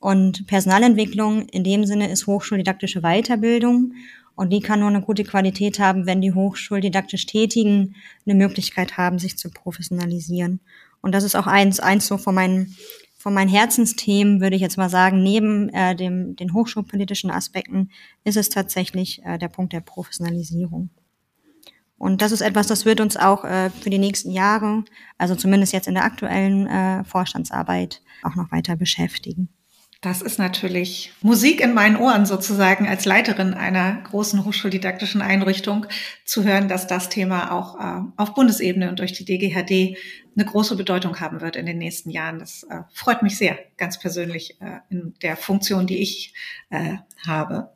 Und 0.00 0.46
Personalentwicklung 0.46 1.48
in 1.48 1.64
dem 1.64 1.84
Sinne 1.84 2.10
ist 2.10 2.26
hochschuldidaktische 2.26 3.00
Weiterbildung. 3.00 3.92
Und 4.36 4.52
die 4.52 4.60
kann 4.60 4.80
nur 4.80 4.88
eine 4.88 5.00
gute 5.00 5.24
Qualität 5.24 5.78
haben, 5.78 6.06
wenn 6.06 6.20
die 6.20 6.32
hochschuldidaktisch 6.32 7.24
Tätigen 7.26 7.96
eine 8.26 8.34
Möglichkeit 8.34 8.98
haben, 8.98 9.18
sich 9.18 9.38
zu 9.38 9.50
professionalisieren. 9.50 10.60
Und 11.00 11.12
das 11.12 11.24
ist 11.24 11.34
auch 11.34 11.46
eins, 11.46 11.80
eins 11.80 12.06
so 12.06 12.18
von 12.18 12.34
meinen, 12.34 12.76
von 13.16 13.32
meinen 13.32 13.48
Herzensthemen, 13.48 14.40
würde 14.40 14.56
ich 14.56 14.62
jetzt 14.62 14.76
mal 14.76 14.90
sagen, 14.90 15.22
neben 15.22 15.70
äh, 15.70 15.96
dem, 15.96 16.36
den 16.36 16.52
hochschulpolitischen 16.52 17.30
Aspekten 17.30 17.90
ist 18.24 18.36
es 18.36 18.50
tatsächlich 18.50 19.24
äh, 19.24 19.38
der 19.38 19.48
Punkt 19.48 19.72
der 19.72 19.80
Professionalisierung. 19.80 20.90
Und 21.98 22.20
das 22.20 22.32
ist 22.32 22.42
etwas, 22.42 22.66
das 22.66 22.84
wird 22.84 23.00
uns 23.00 23.16
auch 23.16 23.44
äh, 23.44 23.70
für 23.70 23.90
die 23.90 23.98
nächsten 23.98 24.30
Jahre, 24.30 24.84
also 25.18 25.34
zumindest 25.34 25.72
jetzt 25.72 25.88
in 25.88 25.94
der 25.94 26.04
aktuellen 26.04 26.66
äh, 26.66 27.04
Vorstandsarbeit, 27.04 28.02
auch 28.22 28.34
noch 28.34 28.52
weiter 28.52 28.76
beschäftigen. 28.76 29.48
Das 30.02 30.20
ist 30.20 30.38
natürlich 30.38 31.12
Musik 31.22 31.60
in 31.60 31.72
meinen 31.72 31.96
Ohren 31.96 32.26
sozusagen 32.26 32.86
als 32.86 33.06
Leiterin 33.06 33.54
einer 33.54 34.02
großen 34.02 34.44
hochschuldidaktischen 34.44 35.22
Einrichtung 35.22 35.86
zu 36.24 36.44
hören, 36.44 36.68
dass 36.68 36.86
das 36.86 37.08
Thema 37.08 37.50
auch 37.50 37.80
äh, 37.80 38.02
auf 38.16 38.34
Bundesebene 38.34 38.90
und 38.90 38.98
durch 38.98 39.14
die 39.14 39.24
DGHD 39.24 39.96
eine 40.36 40.44
große 40.44 40.76
Bedeutung 40.76 41.18
haben 41.20 41.40
wird 41.40 41.56
in 41.56 41.64
den 41.64 41.78
nächsten 41.78 42.10
Jahren. 42.10 42.38
Das 42.38 42.64
äh, 42.64 42.82
freut 42.92 43.22
mich 43.22 43.38
sehr, 43.38 43.58
ganz 43.78 43.98
persönlich 43.98 44.60
äh, 44.60 44.80
in 44.90 45.14
der 45.22 45.36
Funktion, 45.36 45.86
die 45.86 46.02
ich 46.02 46.34
äh, 46.68 46.98
habe. 47.26 47.72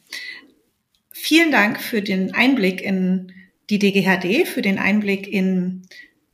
Vielen 1.11 1.51
Dank 1.51 1.81
für 1.81 2.03
den 2.03 2.35
Einblick 2.35 2.83
in 2.83 3.33
die 3.71 3.79
DGHD 3.79 4.47
für 4.47 4.63
den 4.63 4.79
Einblick 4.79 5.27
in 5.27 5.83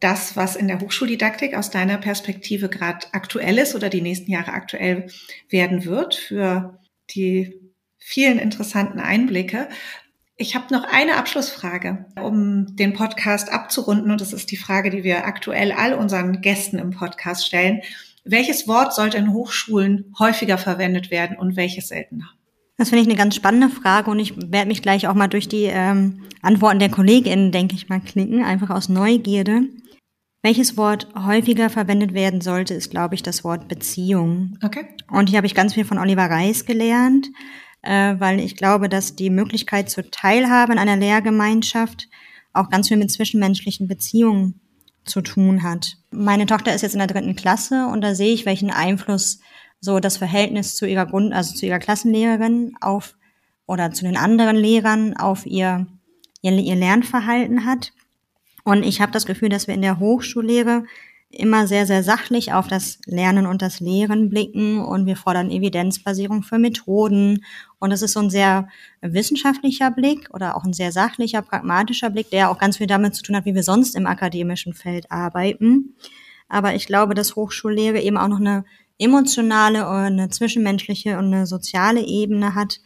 das, 0.00 0.36
was 0.36 0.56
in 0.56 0.68
der 0.68 0.80
Hochschuldidaktik 0.80 1.54
aus 1.54 1.70
deiner 1.70 1.98
Perspektive 1.98 2.68
gerade 2.68 3.06
aktuell 3.12 3.58
ist 3.58 3.74
oder 3.74 3.88
die 3.88 4.02
nächsten 4.02 4.30
Jahre 4.30 4.52
aktuell 4.52 5.06
werden 5.48 5.84
wird, 5.84 6.14
für 6.14 6.80
die 7.10 7.60
vielen 7.98 8.38
interessanten 8.38 9.00
Einblicke. 9.00 9.68
Ich 10.36 10.54
habe 10.54 10.72
noch 10.72 10.84
eine 10.84 11.16
Abschlussfrage, 11.16 12.06
um 12.20 12.76
den 12.76 12.92
Podcast 12.92 13.50
abzurunden. 13.50 14.10
Und 14.10 14.20
das 14.20 14.34
ist 14.34 14.50
die 14.50 14.58
Frage, 14.58 14.90
die 14.90 15.02
wir 15.02 15.24
aktuell 15.24 15.72
all 15.72 15.94
unseren 15.94 16.42
Gästen 16.42 16.78
im 16.78 16.90
Podcast 16.90 17.46
stellen. 17.46 17.80
Welches 18.24 18.68
Wort 18.68 18.94
sollte 18.94 19.16
in 19.16 19.32
Hochschulen 19.32 20.14
häufiger 20.18 20.58
verwendet 20.58 21.10
werden 21.10 21.38
und 21.38 21.56
welches 21.56 21.88
seltener? 21.88 22.30
Das 22.76 22.90
finde 22.90 23.02
ich 23.02 23.08
eine 23.08 23.16
ganz 23.16 23.34
spannende 23.34 23.70
Frage 23.70 24.10
und 24.10 24.18
ich 24.18 24.36
werde 24.36 24.68
mich 24.68 24.82
gleich 24.82 25.08
auch 25.08 25.14
mal 25.14 25.28
durch 25.28 25.48
die 25.48 25.64
ähm, 25.64 26.22
Antworten 26.42 26.78
der 26.78 26.90
KollegInnen, 26.90 27.50
denke 27.50 27.74
ich 27.74 27.88
mal, 27.88 28.00
klicken, 28.00 28.44
einfach 28.44 28.70
aus 28.70 28.88
Neugierde. 28.88 29.62
Welches 30.42 30.76
Wort 30.76 31.08
häufiger 31.16 31.70
verwendet 31.70 32.12
werden 32.12 32.40
sollte, 32.40 32.74
ist, 32.74 32.90
glaube 32.90 33.14
ich, 33.14 33.22
das 33.22 33.42
Wort 33.44 33.66
Beziehung. 33.66 34.58
Okay. 34.62 34.86
Und 35.10 35.30
hier 35.30 35.38
habe 35.38 35.46
ich 35.46 35.54
ganz 35.54 35.74
viel 35.74 35.84
von 35.84 35.98
Oliver 35.98 36.30
Reis 36.30 36.66
gelernt, 36.66 37.28
äh, 37.82 38.14
weil 38.18 38.40
ich 38.40 38.56
glaube, 38.56 38.88
dass 38.88 39.16
die 39.16 39.30
Möglichkeit 39.30 39.90
zur 39.90 40.10
Teilhabe 40.10 40.72
in 40.72 40.78
einer 40.78 40.96
Lehrgemeinschaft 40.96 42.08
auch 42.52 42.68
ganz 42.70 42.88
viel 42.88 42.96
mit 42.96 43.10
zwischenmenschlichen 43.10 43.88
Beziehungen 43.88 44.60
zu 45.04 45.22
tun 45.22 45.62
hat. 45.62 45.96
Meine 46.10 46.46
Tochter 46.46 46.74
ist 46.74 46.82
jetzt 46.82 46.94
in 46.94 46.98
der 46.98 47.08
dritten 47.08 47.36
Klasse 47.36 47.86
und 47.86 48.02
da 48.02 48.14
sehe 48.14 48.34
ich, 48.34 48.44
welchen 48.44 48.70
Einfluss 48.70 49.40
so 49.86 50.00
das 50.00 50.18
Verhältnis 50.18 50.76
zu 50.76 50.86
ihrer 50.86 51.06
Grund, 51.06 51.32
also 51.32 51.54
zu 51.54 51.64
ihrer 51.64 51.78
Klassenlehrerin 51.78 52.74
auf 52.82 53.16
oder 53.66 53.90
zu 53.92 54.04
den 54.04 54.18
anderen 54.18 54.56
Lehrern 54.56 55.16
auf 55.16 55.46
ihr, 55.46 55.86
ihr, 56.42 56.52
ihr 56.52 56.76
Lernverhalten 56.76 57.64
hat. 57.64 57.92
Und 58.64 58.82
ich 58.82 59.00
habe 59.00 59.12
das 59.12 59.24
Gefühl, 59.24 59.48
dass 59.48 59.66
wir 59.66 59.74
in 59.74 59.82
der 59.82 59.98
Hochschullehre 59.98 60.84
immer 61.30 61.66
sehr, 61.66 61.86
sehr 61.86 62.02
sachlich 62.02 62.52
auf 62.52 62.68
das 62.68 62.98
Lernen 63.06 63.46
und 63.46 63.60
das 63.62 63.80
Lehren 63.80 64.30
blicken 64.30 64.80
und 64.80 65.06
wir 65.06 65.16
fordern 65.16 65.50
Evidenzbasierung 65.50 66.42
für 66.42 66.58
Methoden. 66.58 67.44
Und 67.78 67.90
das 67.90 68.02
ist 68.02 68.12
so 68.12 68.20
ein 68.20 68.30
sehr 68.30 68.68
wissenschaftlicher 69.00 69.90
Blick 69.90 70.28
oder 70.32 70.56
auch 70.56 70.64
ein 70.64 70.72
sehr 70.72 70.92
sachlicher, 70.92 71.42
pragmatischer 71.42 72.10
Blick, 72.10 72.30
der 72.30 72.50
auch 72.50 72.58
ganz 72.58 72.76
viel 72.78 72.86
damit 72.86 73.14
zu 73.14 73.22
tun 73.22 73.36
hat, 73.36 73.44
wie 73.44 73.54
wir 73.54 73.62
sonst 73.62 73.96
im 73.96 74.06
akademischen 74.06 74.72
Feld 74.72 75.10
arbeiten. 75.10 75.94
Aber 76.48 76.74
ich 76.74 76.86
glaube, 76.86 77.14
dass 77.14 77.36
Hochschullehre 77.36 78.00
eben 78.00 78.16
auch 78.16 78.28
noch 78.28 78.40
eine 78.40 78.64
emotionale 78.98 79.88
und 79.88 79.94
eine 79.94 80.28
zwischenmenschliche 80.30 81.18
und 81.18 81.26
eine 81.26 81.46
soziale 81.46 82.04
Ebene 82.04 82.54
hat, 82.54 82.80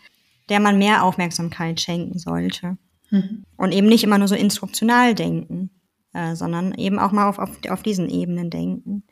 der 0.49 0.61
man 0.61 0.79
mehr 0.79 1.05
Aufmerksamkeit 1.05 1.81
schenken 1.81 2.19
sollte. 2.19 2.77
Mhm. 3.11 3.45
Und 3.57 3.73
eben 3.73 3.87
nicht 3.87 4.05
immer 4.05 4.19
nur 4.19 4.29
so 4.29 4.35
instruktional 4.35 5.15
denken, 5.15 5.71
äh, 6.13 6.35
sondern 6.35 6.75
eben 6.75 6.99
auch 6.99 7.13
mal 7.13 7.29
auf, 7.29 7.39
auf, 7.39 7.51
auf 7.69 7.83
diesen 7.83 8.09
Ebenen 8.09 8.51
denken. 8.51 9.05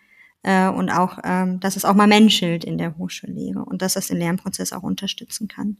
Äh, 0.42 0.68
und 0.68 0.90
auch, 0.90 1.18
ähm, 1.24 1.60
dass 1.60 1.76
es 1.76 1.84
auch 1.84 1.94
mal 1.94 2.06
menschelt 2.06 2.64
in 2.64 2.78
der 2.78 2.96
Hochschullehre 2.96 3.64
und 3.64 3.82
dass 3.82 3.94
das 3.94 4.08
den 4.08 4.18
Lernprozess 4.18 4.72
auch 4.72 4.82
unterstützen 4.82 5.48
kann 5.48 5.78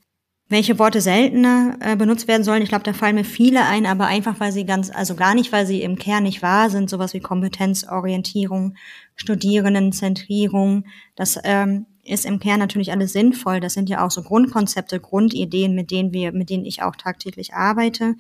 welche 0.49 0.79
Worte 0.79 1.01
seltener 1.01 1.77
äh, 1.81 1.97
benutzt 1.97 2.27
werden 2.27 2.45
sollen. 2.45 2.63
Ich 2.63 2.71
glaube, 2.71 2.85
da 2.85 2.95
fallen 2.95 3.17
mir 3.17 3.25
viele 3.25 3.67
ein, 3.67 3.85
aber 3.85 4.07
einfach, 4.07 4.41
weil 4.41 4.53
sie 4.53 4.65
ganz, 4.65 4.91
also 4.91 5.15
gar 5.15 5.35
nicht, 5.35 5.53
weil 5.53 5.67
sie 5.67 5.83
im 5.83 5.97
Kern 5.97 6.23
nicht 6.23 6.43
wahr 6.43 6.71
sind, 6.71 6.89
sowas 6.89 7.13
wie 7.13 7.21
Kompetenzorientierung, 7.21 8.75
Studierendenzentrierung. 9.15 10.85
Das 11.17 11.39
ähm, 11.45 11.85
ist 12.03 12.25
im 12.25 12.41
Kern 12.41 12.61
natürlich 12.61 12.93
alles 12.93 13.13
sinnvoll. 13.13 13.61
Das 13.61 13.75
sind 13.75 13.91
ja 13.91 14.05
auch 14.05 14.11
so 14.11 14.23
Grundkonzepte, 14.23 15.01
Grundideen, 15.01 15.75
mit 15.75 15.91
denen 15.91 16.13
wir, 16.13 16.33
mit 16.33 16.49
denen 16.49 16.65
ich 16.65 16.83
auch 16.83 16.97
tagtäglich 16.97 17.53
arbeite, 17.53 18.15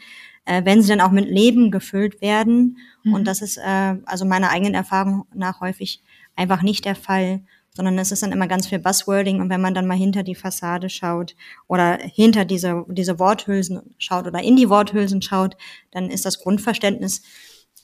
äh, 0.44 0.62
wenn 0.64 0.82
sie 0.82 0.88
dann 0.88 1.00
auch 1.00 1.12
mit 1.12 1.30
Leben 1.30 1.70
gefüllt 1.70 2.20
werden. 2.20 2.76
Mhm. 3.04 3.14
Und 3.14 3.24
das 3.24 3.40
ist 3.40 3.56
äh, 3.56 3.96
also 4.04 4.26
meiner 4.26 4.50
eigenen 4.50 4.74
Erfahrung 4.74 5.24
nach 5.34 5.60
häufig 5.62 6.02
einfach 6.36 6.60
nicht 6.60 6.84
der 6.84 6.94
Fall 6.94 7.40
sondern 7.78 7.96
es 7.96 8.10
ist 8.10 8.24
dann 8.24 8.32
immer 8.32 8.48
ganz 8.48 8.66
viel 8.66 8.80
Buzzwording 8.80 9.40
und 9.40 9.50
wenn 9.50 9.60
man 9.60 9.72
dann 9.72 9.86
mal 9.86 9.96
hinter 9.96 10.24
die 10.24 10.34
Fassade 10.34 10.90
schaut 10.90 11.36
oder 11.68 11.96
hinter 12.02 12.44
diese, 12.44 12.84
diese 12.88 13.20
Worthülsen 13.20 13.94
schaut 13.98 14.26
oder 14.26 14.42
in 14.42 14.56
die 14.56 14.68
Worthülsen 14.68 15.22
schaut, 15.22 15.56
dann 15.92 16.10
ist 16.10 16.26
das 16.26 16.40
Grundverständnis 16.40 17.22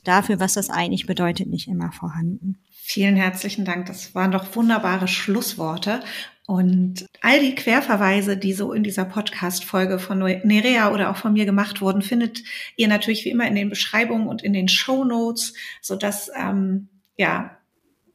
dafür, 0.03 0.41
was 0.41 0.55
das 0.55 0.69
eigentlich 0.69 1.07
bedeutet, 1.07 1.47
nicht 1.47 1.69
immer 1.69 1.93
vorhanden. 1.93 2.59
Vielen 2.73 3.15
herzlichen 3.15 3.65
Dank. 3.65 3.87
Das 3.87 4.17
waren 4.17 4.33
doch 4.33 4.57
wunderbare 4.57 5.07
Schlussworte. 5.07 6.01
Und 6.49 7.07
all 7.21 7.39
die 7.39 7.55
Querverweise, 7.55 8.37
die 8.37 8.53
so 8.53 8.73
in 8.73 8.83
dieser 8.83 9.05
Podcast-Folge 9.05 10.01
von 10.01 10.19
Nerea 10.19 10.93
oder 10.93 11.13
auch 11.13 11.17
von 11.17 11.35
mir 11.35 11.45
gemacht 11.45 11.81
wurden, 11.81 12.03
findet 12.03 12.43
ihr 12.75 12.89
natürlich 12.89 13.25
wie 13.25 13.31
immer 13.31 13.47
in 13.47 13.55
den 13.55 13.71
Beschreibungen 13.71 14.27
und 14.27 14.43
in 14.43 14.55
den 14.55 14.67
Show 14.67 15.05
Notes, 15.05 15.55
sodass 15.81 16.33
ähm, 16.37 16.89
ja 17.17 17.57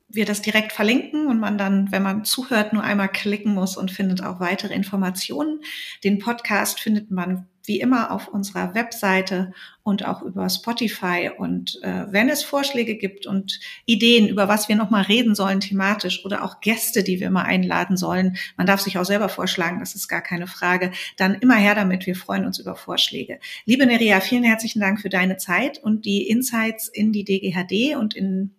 wir 0.09 0.25
das 0.25 0.41
direkt 0.41 0.73
verlinken 0.73 1.27
und 1.27 1.39
man 1.39 1.57
dann, 1.57 1.91
wenn 1.91 2.03
man 2.03 2.25
zuhört, 2.25 2.73
nur 2.73 2.83
einmal 2.83 3.09
klicken 3.09 3.53
muss 3.53 3.77
und 3.77 3.91
findet 3.91 4.23
auch 4.23 4.39
weitere 4.39 4.73
Informationen. 4.73 5.61
Den 6.03 6.17
Podcast 6.17 6.79
findet 6.79 7.11
man 7.11 7.47
wie 7.65 7.79
immer 7.79 8.09
auf 8.09 8.27
unserer 8.27 8.73
Webseite 8.73 9.53
und 9.83 10.03
auch 10.03 10.23
über 10.23 10.49
Spotify. 10.49 11.29
Und 11.37 11.79
äh, 11.83 12.11
wenn 12.11 12.27
es 12.27 12.43
Vorschläge 12.43 12.95
gibt 12.95 13.27
und 13.27 13.59
Ideen, 13.85 14.27
über 14.27 14.47
was 14.47 14.67
wir 14.67 14.75
nochmal 14.75 15.03
reden 15.03 15.35
sollen 15.35 15.59
thematisch 15.59 16.25
oder 16.25 16.43
auch 16.43 16.61
Gäste, 16.61 17.03
die 17.03 17.19
wir 17.19 17.29
mal 17.29 17.43
einladen 17.43 17.95
sollen, 17.95 18.37
man 18.57 18.65
darf 18.65 18.81
sich 18.81 18.97
auch 18.97 19.05
selber 19.05 19.29
vorschlagen, 19.29 19.79
das 19.79 19.93
ist 19.93 20.07
gar 20.07 20.21
keine 20.21 20.47
Frage, 20.47 20.89
dann 21.17 21.35
immer 21.35 21.55
her 21.55 21.75
damit. 21.75 22.07
Wir 22.07 22.15
freuen 22.15 22.45
uns 22.45 22.57
über 22.57 22.75
Vorschläge. 22.75 23.39
Liebe 23.65 23.85
Neria, 23.85 24.19
vielen 24.19 24.43
herzlichen 24.43 24.79
Dank 24.79 24.99
für 24.99 25.09
deine 25.09 25.37
Zeit 25.37 25.77
und 25.77 26.05
die 26.05 26.27
Insights 26.27 26.87
in 26.87 27.11
die 27.11 27.23
DGHD 27.23 27.95
und 27.95 28.15
in 28.15 28.55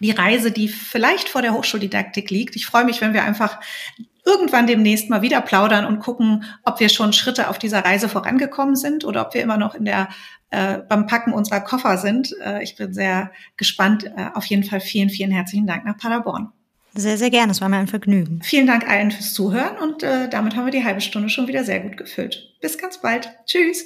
die 0.00 0.10
Reise, 0.10 0.50
die 0.50 0.68
vielleicht 0.68 1.28
vor 1.28 1.42
der 1.42 1.54
Hochschuldidaktik 1.54 2.30
liegt. 2.30 2.56
Ich 2.56 2.66
freue 2.66 2.84
mich, 2.84 3.00
wenn 3.00 3.14
wir 3.14 3.24
einfach 3.24 3.60
irgendwann 4.24 4.66
demnächst 4.66 5.10
mal 5.10 5.22
wieder 5.22 5.40
plaudern 5.40 5.84
und 5.84 6.00
gucken, 6.00 6.44
ob 6.62 6.80
wir 6.80 6.88
schon 6.88 7.12
Schritte 7.12 7.48
auf 7.48 7.58
dieser 7.58 7.84
Reise 7.84 8.08
vorangekommen 8.08 8.76
sind 8.76 9.04
oder 9.04 9.26
ob 9.26 9.34
wir 9.34 9.42
immer 9.42 9.58
noch 9.58 9.74
in 9.74 9.84
der 9.84 10.08
äh, 10.50 10.78
beim 10.88 11.06
Packen 11.06 11.32
unserer 11.32 11.60
Koffer 11.60 11.98
sind. 11.98 12.34
Äh, 12.44 12.62
ich 12.62 12.76
bin 12.76 12.94
sehr 12.94 13.30
gespannt. 13.56 14.04
Äh, 14.04 14.30
auf 14.34 14.46
jeden 14.46 14.64
Fall 14.64 14.80
vielen, 14.80 15.10
vielen 15.10 15.30
herzlichen 15.30 15.66
Dank 15.66 15.84
nach 15.84 15.98
Paderborn. 15.98 16.52
Sehr, 16.94 17.18
sehr 17.18 17.30
gerne. 17.30 17.50
Es 17.50 17.60
war 17.60 17.68
mir 17.68 17.78
ein 17.78 17.88
Vergnügen. 17.88 18.40
Vielen 18.42 18.66
Dank 18.66 18.88
allen 18.88 19.10
fürs 19.10 19.34
Zuhören 19.34 19.76
und 19.78 20.04
äh, 20.04 20.28
damit 20.28 20.54
haben 20.54 20.64
wir 20.64 20.72
die 20.72 20.84
halbe 20.84 21.00
Stunde 21.00 21.28
schon 21.28 21.48
wieder 21.48 21.64
sehr 21.64 21.80
gut 21.80 21.96
gefüllt. 21.96 22.54
Bis 22.60 22.78
ganz 22.78 23.00
bald. 23.00 23.30
Tschüss. 23.46 23.84